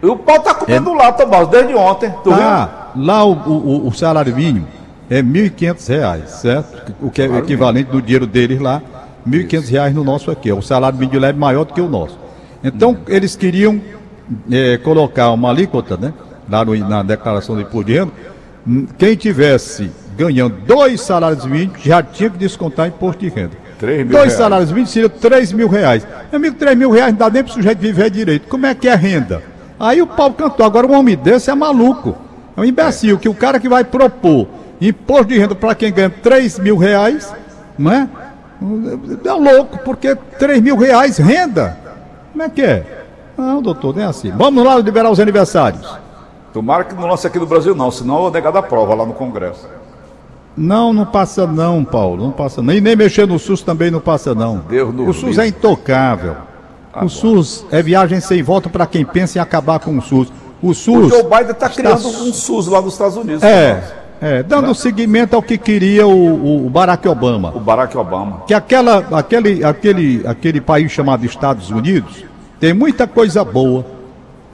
E 0.00 0.06
o 0.06 0.16
pau 0.16 0.38
tá 0.38 0.54
comendo 0.54 0.92
lá, 0.94 1.10
Tomás, 1.10 1.48
desde 1.48 1.74
ontem. 1.74 2.14
Tu 2.22 2.30
viu? 2.30 2.40
Ah, 2.40 2.90
lá 2.94 3.24
o, 3.24 3.32
o, 3.32 3.88
o 3.88 3.92
salário 3.92 4.36
mínimo 4.36 4.68
é 5.10 5.22
1.500 5.22 5.88
reais, 5.88 6.30
certo? 6.30 6.94
O 7.00 7.10
que 7.10 7.22
é 7.22 7.24
equivalente 7.38 7.90
do 7.90 8.00
dinheiro 8.00 8.26
deles 8.26 8.60
lá, 8.60 8.80
1.500 9.28 9.68
reais 9.70 9.94
no 9.94 10.04
nosso 10.04 10.30
aqui. 10.30 10.52
O 10.52 10.62
salário 10.62 10.98
mínimo 10.98 11.12
de 11.12 11.18
lá 11.18 11.28
é 11.28 11.32
maior 11.32 11.64
do 11.64 11.72
que 11.72 11.80
o 11.80 11.88
nosso. 11.88 12.18
Então, 12.62 12.96
eles 13.08 13.36
queriam 13.36 13.80
eh, 14.50 14.78
colocar 14.82 15.30
uma 15.32 15.50
alíquota, 15.50 15.96
né? 15.96 16.12
Lá 16.50 16.64
no- 16.64 16.76
na 16.76 17.02
declaração 17.02 17.56
de 17.56 17.62
imposto 17.62 17.84
de 17.84 17.92
renda. 17.98 18.12
hum, 18.66 18.86
Quem 18.98 19.14
tivesse 19.16 19.90
ganhando 20.16 20.56
dois 20.66 21.00
salários 21.00 21.44
mínimos 21.44 21.80
já 21.82 22.02
tinha 22.02 22.30
que 22.30 22.38
descontar 22.38 22.86
imposto 22.88 23.20
de 23.20 23.28
renda. 23.28 23.52
Mil 23.82 24.06
dois 24.06 24.12
reais. 24.12 24.32
salários 24.34 24.70
mínimos 24.70 24.90
seria 24.92 25.08
3 25.10 25.52
mil 25.52 25.68
reais. 25.68 26.06
Meu 26.32 26.38
amigo, 26.38 26.56
3 26.56 26.76
mil 26.78 26.90
reais 26.90 27.12
não 27.12 27.18
dá 27.18 27.28
nem 27.30 27.42
para 27.42 27.50
o 27.50 27.54
sujeito 27.54 27.78
viver 27.78 28.08
direito. 28.10 28.48
Como 28.48 28.64
é 28.64 28.74
que 28.74 28.88
é 28.88 28.94
renda? 28.94 29.42
Aí 29.78 30.00
o 30.00 30.06
pau 30.06 30.32
cantou. 30.32 30.64
Agora 30.64 30.86
um 30.86 30.94
homem 30.94 31.16
desse 31.16 31.50
é 31.50 31.54
maluco. 31.54 32.16
É 32.56 32.60
um 32.60 32.64
imbecil, 32.64 33.18
que 33.18 33.28
o 33.28 33.34
cara 33.34 33.58
que 33.60 33.68
vai 33.68 33.84
propor 33.84 34.46
imposto 34.80 35.26
de 35.26 35.38
renda 35.38 35.54
para 35.54 35.74
quem 35.74 35.92
ganha 35.92 36.08
3 36.08 36.58
mil 36.60 36.76
reais, 36.78 37.30
não 37.78 37.92
é? 37.92 38.08
É 39.24 39.32
louco, 39.32 39.78
porque 39.84 40.14
3 40.38 40.62
mil 40.62 40.76
reais 40.76 41.18
renda. 41.18 41.76
Como 42.32 42.42
é 42.42 42.48
que 42.48 42.62
é? 42.62 43.04
Não, 43.36 43.60
doutor, 43.60 43.94
nem 43.96 44.04
assim. 44.04 44.30
Vamos 44.30 44.64
lá 44.64 44.76
liberar 44.76 45.10
os 45.10 45.20
aniversários. 45.20 45.86
Tomara 46.52 46.84
que 46.84 46.94
não 46.94 47.08
lance 47.08 47.26
aqui 47.26 47.38
no 47.38 47.46
Brasil, 47.46 47.74
não, 47.74 47.90
senão 47.90 48.14
eu 48.14 48.20
vou 48.22 48.30
negar 48.30 48.52
da 48.52 48.62
prova 48.62 48.94
lá 48.94 49.04
no 49.04 49.12
Congresso. 49.12 49.68
Não, 50.56 50.92
não 50.92 51.04
passa 51.04 51.46
não, 51.46 51.84
Paulo, 51.84 52.22
não 52.22 52.30
passa 52.30 52.62
não. 52.62 52.72
E 52.72 52.80
nem 52.80 52.94
mexer 52.94 53.26
no 53.26 53.38
SUS 53.40 53.60
também 53.62 53.90
não 53.90 54.00
passa 54.00 54.34
não. 54.36 54.58
Deus 54.68 54.94
o 54.96 55.12
SUS 55.12 55.38
é 55.38 55.48
intocável. 55.48 56.36
o 57.02 57.08
SUS 57.08 57.66
é 57.72 57.82
viagem 57.82 58.20
sem 58.20 58.40
volta 58.40 58.68
para 58.68 58.86
quem 58.86 59.04
pensa 59.04 59.38
em 59.38 59.42
acabar 59.42 59.80
com 59.80 59.98
o 59.98 60.00
SUS. 60.00 60.32
O 60.62 60.68
O 60.68 60.74
SUS 60.74 61.08
Joe 61.08 61.24
Biden 61.24 61.50
está 61.50 61.66
está 61.66 61.70
criando 61.70 62.06
um 62.06 62.32
SUS 62.32 62.68
lá 62.68 62.80
nos 62.80 62.92
Estados 62.92 63.16
Unidos. 63.16 63.42
é, 63.42 63.82
é 64.20 64.42
dando 64.42 64.74
seguimento 64.74 65.36
ao 65.36 65.42
que 65.42 65.58
queria 65.58 66.06
o, 66.06 66.66
o 66.66 66.70
Barack 66.70 67.06
Obama. 67.08 67.52
O 67.54 67.60
Barack 67.60 67.96
Obama. 67.96 68.42
Que 68.46 68.54
aquela, 68.54 69.04
aquele, 69.12 69.62
aquele, 69.64 70.26
aquele 70.26 70.60
país 70.60 70.90
chamado 70.92 71.24
Estados 71.26 71.70
Unidos 71.70 72.24
tem 72.60 72.72
muita 72.72 73.06
coisa 73.06 73.44
boa, 73.44 73.84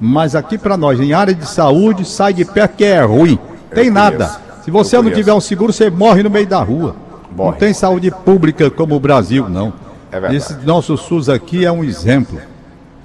mas 0.00 0.34
aqui 0.34 0.56
para 0.58 0.76
nós, 0.76 0.98
em 0.98 1.12
área 1.12 1.34
de 1.34 1.46
saúde, 1.46 2.04
sai 2.04 2.32
de 2.32 2.44
perto 2.44 2.76
que 2.76 2.84
é 2.84 3.00
ruim. 3.02 3.38
Tem 3.72 3.86
Eu 3.86 3.92
nada. 3.92 4.16
conheço. 4.26 4.40
Se 4.64 4.70
você 4.70 4.96
Eu 4.96 5.02
não 5.02 5.10
conheço. 5.10 5.20
tiver 5.20 5.34
um 5.34 5.40
seguro, 5.40 5.72
você 5.72 5.88
morre 5.90 6.22
no 6.22 6.30
meio 6.30 6.46
da 6.46 6.60
rua. 6.62 6.96
Não 7.36 7.44
Morre. 7.44 7.58
tem 7.58 7.72
saúde 7.72 8.10
pública 8.10 8.70
como 8.70 8.96
o 8.96 9.00
Brasil, 9.00 9.48
não. 9.48 9.72
É 10.10 10.18
verdade. 10.18 10.36
Esse 10.36 10.54
nosso 10.66 10.96
SUS 10.96 11.28
aqui 11.28 11.64
é 11.64 11.70
um 11.70 11.84
exemplo. 11.84 12.40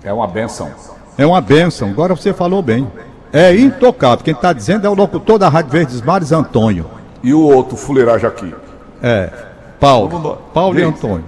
É 0.03 0.11
uma 0.11 0.25
benção. 0.27 0.69
É 1.17 1.25
uma 1.25 1.39
bênção. 1.39 1.89
Agora 1.89 2.15
você 2.15 2.33
falou 2.33 2.61
bem. 2.61 2.87
É 3.35 3.53
intocável. 3.53 4.23
Quem 4.23 4.33
está 4.33 4.53
dizendo 4.53 4.87
é 4.87 4.89
o 4.89 4.93
locutor 4.93 5.37
da 5.37 5.49
Rádio 5.49 5.69
Verdes 5.69 6.01
Mares, 6.01 6.31
Antônio. 6.31 6.85
E 7.21 7.33
o 7.33 7.41
outro 7.41 7.75
fuleiragem 7.75 8.25
aqui? 8.25 8.55
É, 9.03 9.29
Paulo. 9.77 10.37
Paulo 10.53 10.79
e. 10.79 10.83
Antônio. 10.83 11.25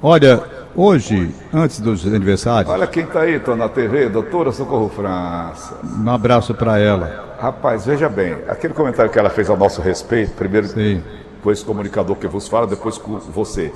Olha, 0.00 0.40
hoje, 0.76 1.34
antes 1.52 1.80
dos 1.80 2.06
aniversários, 2.06 2.72
Olha 2.72 2.86
quem 2.86 3.04
tá 3.04 3.22
aí, 3.22 3.40
tô 3.40 3.56
na 3.56 3.68
TV, 3.68 4.08
doutora 4.08 4.52
Socorro 4.52 4.88
França. 4.88 5.76
um 5.82 6.08
abraço 6.08 6.54
para 6.54 6.78
ela. 6.78 7.34
Rapaz, 7.40 7.84
veja 7.84 8.08
bem, 8.08 8.36
aquele 8.48 8.72
comentário 8.72 9.10
que 9.10 9.18
ela 9.18 9.28
fez 9.28 9.50
a 9.50 9.56
nosso 9.56 9.82
respeito, 9.82 10.30
primeiro 10.34 10.68
Sim. 10.68 11.02
com 11.42 11.50
esse 11.50 11.64
comunicador 11.64 12.14
que 12.14 12.28
vos 12.28 12.46
fala, 12.46 12.68
depois 12.68 12.96
com 12.96 13.18
você. 13.18 13.72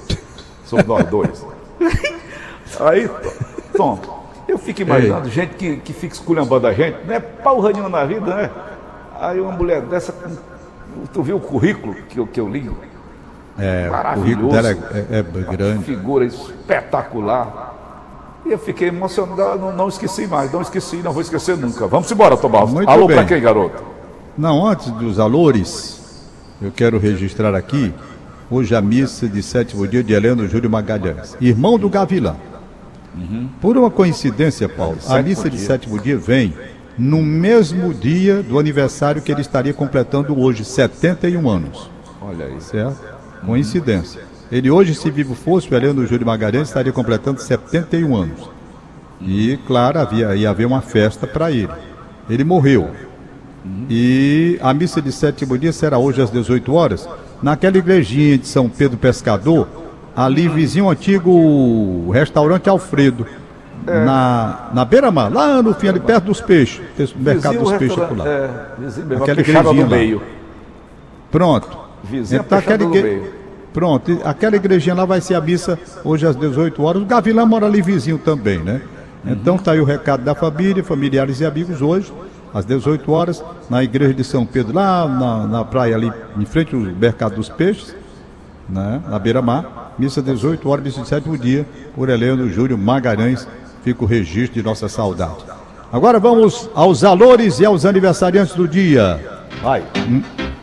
Somos 0.65 0.87
nós 0.87 1.05
dois. 1.09 1.45
Aí, 2.79 3.11
Tom, 3.77 3.99
eu 4.49 4.59
fico 4.59 4.83
imaginando 4.83 5.29
gente 5.29 5.55
que, 5.55 5.77
que 5.77 5.93
fica 5.93 6.15
esculhambando 6.15 6.67
a 6.67 6.73
gente, 6.73 6.99
não 7.07 7.15
é 7.15 7.21
pau 7.21 7.61
ranhando 7.61 7.89
na 7.89 8.05
vida, 8.05 8.35
né? 8.35 8.51
Aí 9.21 9.41
uma 9.41 9.53
mulher 9.53 9.81
dessa, 9.83 10.15
tu 11.13 11.23
viu 11.23 11.37
o 11.37 11.41
currículo 11.41 11.95
que 12.09 12.19
eu, 12.19 12.27
que 12.27 12.41
eu 12.41 12.49
li? 12.49 12.71
É, 13.59 13.87
o 13.89 13.93
Maravilhoso. 13.93 14.21
currículo 14.23 14.53
dela 14.53 14.69
é, 14.71 15.17
é- 15.17 15.19
é 15.19 15.57
grande. 15.57 15.85
figura 15.85 16.25
espetacular. 16.25 17.75
E 18.45 18.53
eu 18.53 18.59
fiquei 18.59 18.89
emocionado, 18.89 19.59
não, 19.59 19.73
não 19.73 19.89
esqueci 19.89 20.27
mais, 20.27 20.53
não 20.53 20.61
esqueci, 20.63 20.97
não 20.99 21.13
vou 21.13 21.23
esquecer 21.23 21.57
nunca. 21.57 21.87
Vamos 21.89 22.11
embora, 22.13 22.37
Tomás. 22.37 22.71
Muito 22.71 22.89
Alô 22.89 23.07
pra 23.07 23.25
quem, 23.25 23.41
garoto? 23.41 23.83
Não, 24.39 24.65
antes 24.67 24.91
dos 24.93 25.19
alores, 25.19 26.29
eu 26.63 26.71
quero 26.71 26.99
registrar 26.99 27.55
aqui 27.55 27.93
hoje 28.51 28.75
a 28.77 28.81
missa 28.81 29.27
de 29.27 29.43
sétimo 29.43 29.89
dia 29.89 30.05
de 30.05 30.13
Heleno 30.13 30.47
Júlio 30.47 30.71
Magalhães, 30.71 31.37
irmão 31.41 31.77
do 31.79 31.89
Gavilã. 31.89 32.37
Por 33.61 33.77
uma 33.77 33.91
coincidência, 33.91 34.69
Paulo, 34.69 34.99
a 35.09 35.23
missa 35.23 35.49
de 35.49 35.59
sétimo 35.59 35.99
dia 35.99 36.17
vem 36.19 36.53
no 36.99 37.23
mesmo 37.23 37.93
dia 37.93 38.43
do 38.43 38.59
aniversário 38.59 39.23
que 39.23 39.31
ele 39.31 39.41
estaria 39.41 39.73
completando 39.73 40.39
hoje, 40.39 40.65
71 40.65 41.49
anos. 41.49 41.91
Olha 42.21 42.47
aí. 42.47 42.61
Certo? 42.61 42.99
Coincidência. 43.45 44.23
Ele 44.51 44.71
hoje, 44.71 44.95
se 44.95 45.11
vivo 45.11 45.35
fosse, 45.35 45.71
o 45.71 45.77
Heleno 45.77 46.07
Júlio 46.07 46.27
Magalhães 46.27 46.69
estaria 46.69 46.93
completando 46.93 47.41
71 47.41 48.15
anos. 48.15 48.51
E, 49.21 49.59
claro, 49.67 49.99
havia, 49.99 50.35
ia 50.35 50.51
haver 50.51 50.67
uma 50.67 50.81
festa 50.81 51.27
para 51.27 51.51
ele. 51.51 51.73
Ele 52.29 52.45
morreu. 52.45 52.91
E 53.91 54.59
a 54.63 54.73
missa 54.73 55.03
de 55.03 55.11
sétimo 55.11 55.59
dia 55.59 55.73
será 55.73 55.99
hoje 55.99 56.23
às 56.23 56.31
18 56.31 56.73
horas, 56.73 57.09
naquela 57.43 57.77
igrejinha 57.77 58.39
de 58.39 58.47
São 58.47 58.69
Pedro 58.69 58.97
Pescador, 58.97 59.69
ali 60.17 60.49
vizinho 60.49 60.89
antigo 60.89 62.11
restaurante 62.11 62.69
Alfredo. 62.69 63.27
É. 63.87 64.05
Na, 64.05 64.71
na 64.75 64.85
beira-mar, 64.85 65.33
lá 65.33 65.63
no 65.63 65.73
fim, 65.73 65.87
ali 65.89 66.01
perto 66.01 66.25
dos 66.25 66.41
peixes. 66.41 66.81
O 67.13 67.19
mercado 67.21 67.53
Vizinho 67.53 67.65
dos 67.71 67.79
peixes 67.79 67.97
por 68.05 68.19
lá. 68.19 68.27
É, 68.27 68.51
vizinho 68.79 69.07
mesmo, 69.07 69.23
Aquela 69.23 69.41
igrejinha 69.41 69.63
lá. 69.85 69.87
meio. 69.97 70.23
Pronto. 71.31 71.79
Vizinho 72.03 72.41
Então, 72.45 72.59
aquela 72.59 72.83
igre- 72.83 73.03
meio. 73.03 73.33
Pronto, 73.73 74.19
aquela 74.25 74.57
igrejinha 74.57 74.95
lá 74.95 75.05
vai 75.05 75.21
ser 75.21 75.35
a 75.35 75.41
missa 75.41 75.79
hoje 76.03 76.27
às 76.27 76.35
18 76.35 76.83
horas. 76.83 77.03
O 77.03 77.05
Gavilã 77.05 77.45
mora 77.45 77.67
ali 77.67 77.83
vizinho 77.83 78.17
também, 78.19 78.59
né? 78.59 78.81
Então 79.25 79.59
tá 79.59 79.73
aí 79.73 79.81
o 79.81 79.85
recado 79.85 80.23
da 80.25 80.35
família, 80.35 80.83
familiares 80.83 81.41
e 81.41 81.45
amigos 81.45 81.83
hoje, 81.83 82.13
às 82.55 82.65
18 82.65 83.13
horas, 83.13 83.45
na 83.69 83.85
igreja 83.85 84.15
de 84.15 84.25
São 84.25 84.47
Pedro, 84.47 84.73
lá 84.75 85.07
na, 85.07 85.47
na 85.47 85.65
praia 85.65 85.95
ali, 85.95 86.11
em 86.39 86.45
frente 86.47 86.75
ao 86.75 86.81
mercado 86.81 87.35
dos 87.37 87.49
peixes, 87.51 87.95
né? 88.69 89.01
Na 89.09 89.19
beira-mar. 89.19 89.86
Missa 89.99 90.21
18 90.21 90.69
horas, 90.69 90.95
de 90.95 91.07
sétimo 91.07 91.39
dia, 91.39 91.67
por 91.95 92.09
Heleno 92.09 92.49
Júlio 92.51 92.77
Magalhães. 92.77 93.49
Fica 93.83 94.05
o 94.05 94.07
registro 94.07 94.55
de 94.55 94.63
nossa 94.63 94.89
saudade. 94.89 95.45
Agora 95.93 96.19
vamos 96.19 96.69
aos 96.75 97.01
valores 97.01 97.61
e 97.61 97.65
aos 97.65 97.87
aniversariantes 97.87 98.55
do 98.55 98.69
dia. 98.69 99.19
Vai. 99.63 99.83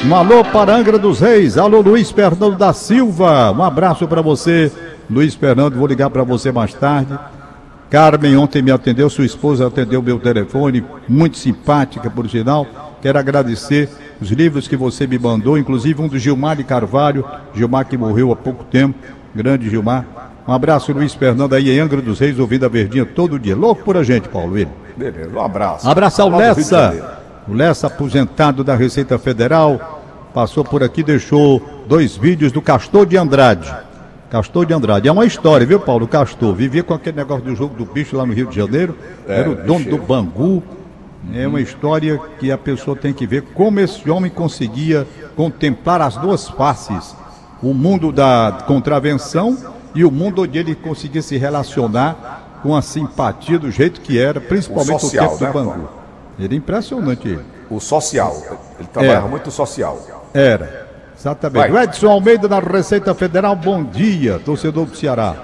Um 0.06 0.14
alô 0.14 0.44
para 0.44 0.76
Angra 0.76 1.00
dos 1.00 1.20
Reis, 1.22 1.58
alô 1.58 1.82
Luiz 1.82 2.12
Fernando 2.12 2.58
da 2.58 2.74
Silva, 2.74 3.52
um 3.52 3.64
abraço 3.64 4.06
para 4.08 4.22
você, 4.22 4.72
Luiz 5.10 5.34
Fernando, 5.34 5.76
vou 5.76 5.88
ligar 5.88 6.10
para 6.10 6.24
você 6.24 6.52
mais 6.52 6.74
tarde. 6.74 7.18
Carmen 7.90 8.36
ontem 8.36 8.62
me 8.62 8.72
atendeu, 8.72 9.10
sua 9.10 9.26
esposa 9.26 9.66
atendeu 9.66 10.02
meu 10.02 10.20
telefone, 10.20 10.84
muito 11.08 11.38
simpática 11.38 12.10
por 12.10 12.30
sinal. 12.30 12.68
Quero 13.02 13.18
agradecer 13.18 13.90
os 14.22 14.30
livros 14.30 14.68
que 14.68 14.76
você 14.76 15.08
me 15.08 15.18
mandou, 15.18 15.58
inclusive 15.58 16.02
um 16.02 16.08
do 16.08 16.20
Gilmar 16.20 16.56
de 16.56 16.64
Carvalho, 16.64 17.26
Gilmar 17.54 17.86
que 17.86 17.98
morreu 17.98 18.32
há 18.32 18.36
pouco 18.36 18.64
tempo, 18.64 18.98
grande 19.34 19.70
Gilmar. 19.70 20.06
Um 20.48 20.52
abraço, 20.54 20.92
Luiz 20.92 21.14
Fernando, 21.14 21.54
aí 21.54 21.70
em 21.70 21.80
Angra 21.80 22.02
dos 22.02 22.20
Reis, 22.20 22.38
ouvindo 22.38 22.66
a 22.66 22.70
Verdinha 22.70 23.06
todo 23.06 23.40
dia. 23.40 23.56
Louco 23.56 23.84
por 23.84 23.96
a 23.96 24.04
gente, 24.04 24.28
Paulo, 24.28 24.58
ele. 24.58 24.70
Beleza, 24.98 25.30
um 25.34 25.42
abraço. 25.42 25.88
De 26.62 26.70
Janeiro. 26.70 27.00
Lessa. 27.00 27.20
O 27.48 27.54
Lessa, 27.54 27.88
aposentado 27.88 28.64
da 28.64 28.76
Receita 28.76 29.18
Federal, 29.18 30.02
passou 30.34 30.64
por 30.64 30.84
aqui, 30.84 31.04
deixou 31.04 31.62
dois 31.88 32.16
vídeos 32.16 32.52
do 32.52 32.62
Castor 32.62 33.06
de 33.06 33.18
Andrade. 33.18 33.74
Castor 34.30 34.66
de 34.66 34.74
Andrade. 34.74 35.08
É 35.08 35.12
uma 35.12 35.26
história, 35.26 35.66
viu, 35.66 35.80
Paulo? 35.80 36.06
O 36.06 36.08
Castor 36.08 36.54
vivia 36.56 36.84
com 36.84 36.94
aquele 36.94 37.18
negócio 37.18 37.44
do 37.44 37.56
jogo 37.56 37.76
do 37.76 37.86
bicho 37.86 38.18
lá 38.18 38.26
no 38.26 38.34
Rio 38.34 38.48
de 38.48 38.56
Janeiro. 38.56 38.98
É, 39.28 39.42
Era 39.42 39.50
o 39.50 39.56
dono 39.56 39.86
do 39.86 39.98
Bangu. 39.98 40.64
É 41.34 41.48
uma 41.48 41.62
história 41.62 42.20
que 42.40 42.52
a 42.52 42.58
pessoa 42.58 42.98
tem 42.98 43.14
que 43.14 43.26
ver 43.26 43.44
como 43.54 43.80
esse 43.80 44.10
homem 44.10 44.30
conseguia 44.30 45.08
contemplar 45.36 46.02
as 46.02 46.18
duas 46.18 46.50
faces. 46.50 47.16
O 47.64 47.74
mundo 47.74 48.12
da 48.12 48.60
contravenção 48.68 49.58
e 49.96 50.04
o 50.04 50.12
mundo 50.12 50.44
onde 50.44 50.60
ele 50.60 50.76
conseguia 50.76 51.22
se 51.22 51.38
relacionar 51.38 52.60
com 52.62 52.76
a 52.76 52.82
simpatia 52.82 53.58
do 53.58 53.72
jeito 53.72 54.02
que 54.02 54.20
era, 54.20 54.40
principalmente 54.42 54.98
O 54.98 55.00
social, 55.00 55.34
o 55.34 55.38
tempo 55.38 55.44
né, 55.46 55.64
do 55.64 55.70
Bangu. 55.70 55.90
Era 56.40 56.56
impressionante 56.56 57.28
ele. 57.28 57.46
O 57.70 57.80
social. 57.80 58.36
Ele 58.80 58.88
trabalhava 58.92 59.28
É. 59.28 59.30
muito 59.30 59.50
social. 59.52 60.00
Era. 60.34 60.88
Exatamente. 61.18 61.70
Vai. 61.70 61.72
O 61.72 61.80
Edson 61.84 62.10
Almeida 62.10 62.48
da 62.48 62.60
Receita 62.60 63.14
Federal, 63.14 63.56
bom 63.56 63.84
dia, 63.84 64.40
torcedor 64.44 64.86
do 64.86 64.96
Ceará. 64.96 65.36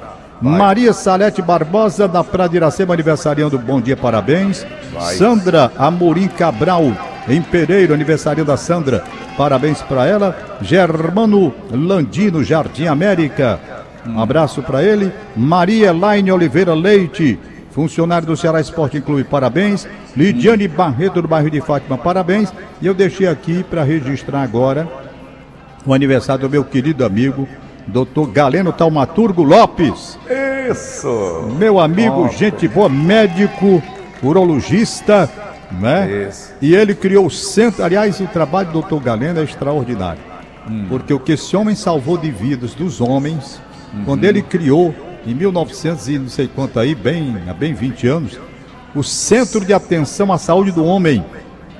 Maria 0.42 0.94
Salete 0.94 1.42
Barbosa 1.42 2.08
da 2.08 2.24
Praia 2.24 2.50
de 2.50 2.56
Iracema, 2.58 2.94
aniversariando, 2.94 3.58
bom 3.60 3.80
dia, 3.82 3.96
parabéns. 3.98 4.66
Vai. 4.94 5.16
Sandra 5.16 5.72
Amorim 5.78 6.28
Cabral, 6.28 6.84
em 7.30 7.42
Pereiro, 7.42 7.94
aniversário 7.94 8.44
da 8.44 8.58
Sandra, 8.58 9.04
parabéns 9.38 9.82
para 9.82 10.06
ela. 10.06 10.58
Germano 10.62 11.54
Landino, 11.72 12.44
Jardim 12.44 12.88
América, 12.88 13.60
um 14.06 14.20
abraço 14.20 14.62
para 14.64 14.84
ele. 14.84 15.12
Maria 15.36 15.90
Elaine 15.90 16.32
Oliveira 16.32 16.74
Leite, 16.74 17.40
funcionário 17.72 18.28
do 18.28 18.36
Ceará 18.36 18.60
Esporte 18.60 19.00
Clube, 19.00 19.24
parabéns. 19.24 19.88
Lidiane 20.16 20.68
Barreto, 20.68 21.22
do 21.22 21.28
bairro 21.28 21.52
de 21.52 21.62
Fátima, 21.62 21.98
parabéns. 21.98 22.52
E 22.82 22.88
eu 22.88 22.94
deixei 22.94 23.28
aqui 23.28 23.64
para 23.64 23.84
registrar 23.84 24.42
agora 24.42 24.88
o 25.86 25.94
aniversário 25.94 26.42
do 26.42 26.50
meu 26.50 26.64
querido 26.64 27.06
amigo, 27.06 27.48
doutor 27.88 28.28
Galeno 28.32 28.74
Taumaturgo 28.74 29.44
Lopes. 29.44 30.18
Isso. 30.70 31.56
Meu 31.58 31.80
amigo, 31.80 32.28
gente 32.30 32.68
boa, 32.68 32.90
médico, 32.90 33.82
urologista, 34.22 35.30
né? 35.72 36.28
Isso. 36.30 36.54
E 36.62 36.76
ele 36.76 36.96
criou 36.96 37.26
o 37.26 37.32
centro. 37.32 37.84
Aliás, 37.84 38.20
o 38.20 38.28
trabalho 38.28 38.68
do 38.68 38.74
doutor 38.74 39.02
Galeno 39.02 39.40
é 39.40 39.44
extraordinário. 39.44 40.22
Porque 40.88 41.14
o 41.14 41.20
que 41.20 41.32
esse 41.32 41.56
homem 41.56 41.76
salvou 41.76 42.18
de 42.18 42.30
vidas 42.30 42.74
dos 42.76 43.02
homens, 43.02 43.60
quando 44.06 44.24
ele 44.24 44.42
criou, 44.42 44.94
em 45.26 45.34
1900 45.34 46.08
e 46.08 46.20
não 46.20 46.30
sei 46.30 46.48
quanto 46.48 46.80
aí, 46.80 46.94
bem, 46.94 47.38
há 47.48 47.54
bem 47.54 47.74
20 47.74 48.08
anos, 48.08 48.40
o 48.96 49.04
Centro 49.04 49.64
de 49.66 49.74
Atenção 49.74 50.32
à 50.32 50.38
Saúde 50.38 50.72
do 50.72 50.84
Homem, 50.84 51.24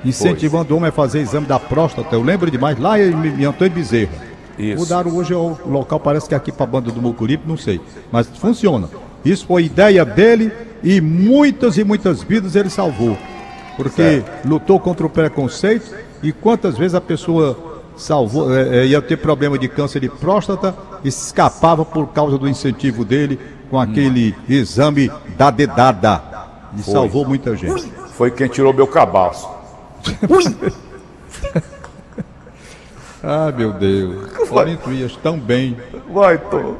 incentivando 0.04 0.74
o 0.74 0.76
homem 0.76 0.88
a 0.88 0.92
fazer 0.92 1.20
exame 1.20 1.46
da 1.46 1.58
próstata. 1.58 2.14
Eu 2.14 2.22
lembro 2.22 2.50
demais, 2.50 2.78
lá 2.78 2.98
em, 2.98 3.12
em 3.40 3.44
Antônio 3.44 3.72
Bezerra. 3.72 4.12
Isso. 4.58 4.78
Mudaram 4.78 5.16
hoje 5.16 5.32
o 5.34 5.56
local, 5.66 5.98
parece 5.98 6.28
que 6.28 6.34
é 6.34 6.36
aqui 6.36 6.52
para 6.52 6.64
a 6.64 6.66
banda 6.66 6.90
do 6.90 7.00
Mucuripe, 7.00 7.48
não 7.48 7.56
sei. 7.56 7.80
Mas 8.12 8.26
funciona. 8.28 8.88
Isso 9.24 9.46
foi 9.46 9.64
ideia 9.64 10.04
dele 10.04 10.52
e 10.82 11.00
muitas 11.00 11.78
e 11.78 11.84
muitas 11.84 12.22
vidas 12.22 12.56
ele 12.56 12.70
salvou. 12.70 13.16
Porque 13.82 14.22
lutou 14.44 14.78
contra 14.78 15.06
o 15.06 15.10
preconceito 15.10 15.94
e 16.22 16.32
quantas 16.32 16.76
vezes 16.76 16.94
a 16.94 17.00
pessoa 17.00 17.56
salvou, 17.96 18.54
eh, 18.54 18.82
eh, 18.82 18.86
ia 18.86 19.02
ter 19.02 19.16
problema 19.16 19.58
de 19.58 19.68
câncer 19.68 20.00
de 20.00 20.08
próstata 20.08 20.74
e 21.04 21.10
se 21.10 21.26
escapava 21.26 21.84
por 21.84 22.08
causa 22.08 22.38
do 22.38 22.48
incentivo 22.48 23.04
dele 23.04 23.38
com 23.70 23.78
aquele 23.78 24.34
exame 24.48 25.10
da 25.36 25.50
dedada. 25.50 26.22
E 26.76 26.82
salvou 26.82 27.26
muita 27.26 27.56
gente. 27.56 27.92
Foi 28.16 28.30
quem 28.30 28.48
tirou 28.48 28.72
meu 28.72 28.86
cabaço. 28.86 29.48
Ah, 33.22 33.52
meu 33.54 33.72
Deus. 33.74 34.30
Olinto 34.50 34.90
Ias 34.90 35.14
tão 35.16 35.38
bem. 35.38 35.76
Vai, 36.10 36.38
Tom. 36.38 36.76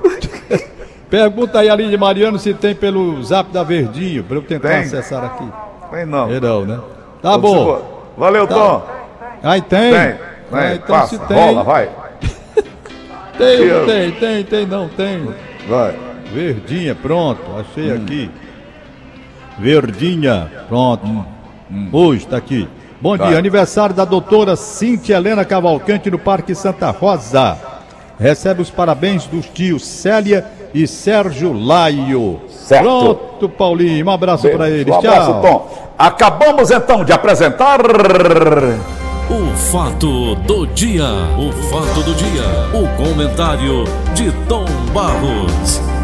Pergunta 1.11 1.59
aí 1.59 1.69
ali 1.69 1.91
de 1.91 1.97
Mariano 1.97 2.39
se 2.39 2.55
tem 2.55 2.75
pelo 2.75 3.23
zap 3.23 3.53
da 3.53 3.63
Verdinho, 3.63 4.25
para 4.25 4.37
eu 4.37 4.43
tentar 4.43 4.69
Tem. 4.69 4.79
acessar 4.79 5.25
aqui. 5.25 5.45
Vem 5.93 6.07
não. 6.07 6.31
É 6.31 6.41
não, 6.41 6.65
né? 6.67 6.81
Tá 7.23 7.37
bom. 7.39 8.13
Valeu, 8.17 8.47
Tom. 8.47 8.83
Aí 9.43 9.61
tem. 9.63 9.93
Tem. 9.93 10.01
Ah, 10.53 10.57
Vem, 10.61 10.75
então 10.75 10.87
passa, 10.87 11.17
se 11.19 11.25
tem. 11.27 11.37
rola, 11.37 11.63
vai. 11.63 11.89
Tem, 13.39 13.59
Eu. 13.63 13.87
tem, 13.87 14.11
tem, 14.13 14.45
tem, 14.45 14.67
não 14.67 14.89
tem. 14.89 15.33
Vai. 15.69 15.97
Verdinha, 16.33 16.95
pronto, 16.95 17.41
achei 17.59 17.91
Hum. 17.91 17.97
aqui. 17.97 18.31
Verdinha, 19.59 20.51
pronto. 20.69 21.25
Hoje 21.93 22.25
está 22.25 22.37
aqui. 22.37 22.69
Bom 23.01 23.17
Tá. 23.17 23.29
dia, 23.29 23.39
aniversário 23.39 23.95
da 23.95 24.05
doutora 24.05 24.57
Cintia 24.57 25.17
Helena 25.17 25.45
Cavalcante 25.45 26.11
no 26.11 26.19
Parque 26.19 26.55
Santa 26.55 26.91
Rosa. 26.91 27.57
Recebe 28.19 28.61
os 28.61 28.71
parabéns 28.71 29.27
dos 29.27 29.47
tios 29.47 29.87
Célia 29.87 30.45
e 30.75 30.87
Sérgio 30.87 31.53
Laio. 31.53 32.41
Certo. 32.71 32.85
Pronto, 32.85 33.49
Paulinho, 33.49 34.07
um 34.07 34.11
abraço 34.11 34.49
para 34.49 34.71
eles. 34.71 34.87
Um 34.87 34.99
abraço, 34.99 35.33
Tchau. 35.33 35.43
Tom. 35.43 35.69
Acabamos 35.99 36.71
então 36.71 37.05
de 37.05 37.13
apresentar. 37.13 37.81
O 39.29 39.57
fato 39.57 40.37
do 40.37 40.69
dia, 40.69 41.05
o 41.37 41.51
fato 41.65 42.01
do 42.05 42.15
dia, 42.15 42.45
o 42.73 42.87
comentário 42.97 43.83
de 44.15 44.31
Tom 44.47 44.65
Barros. 44.95 46.00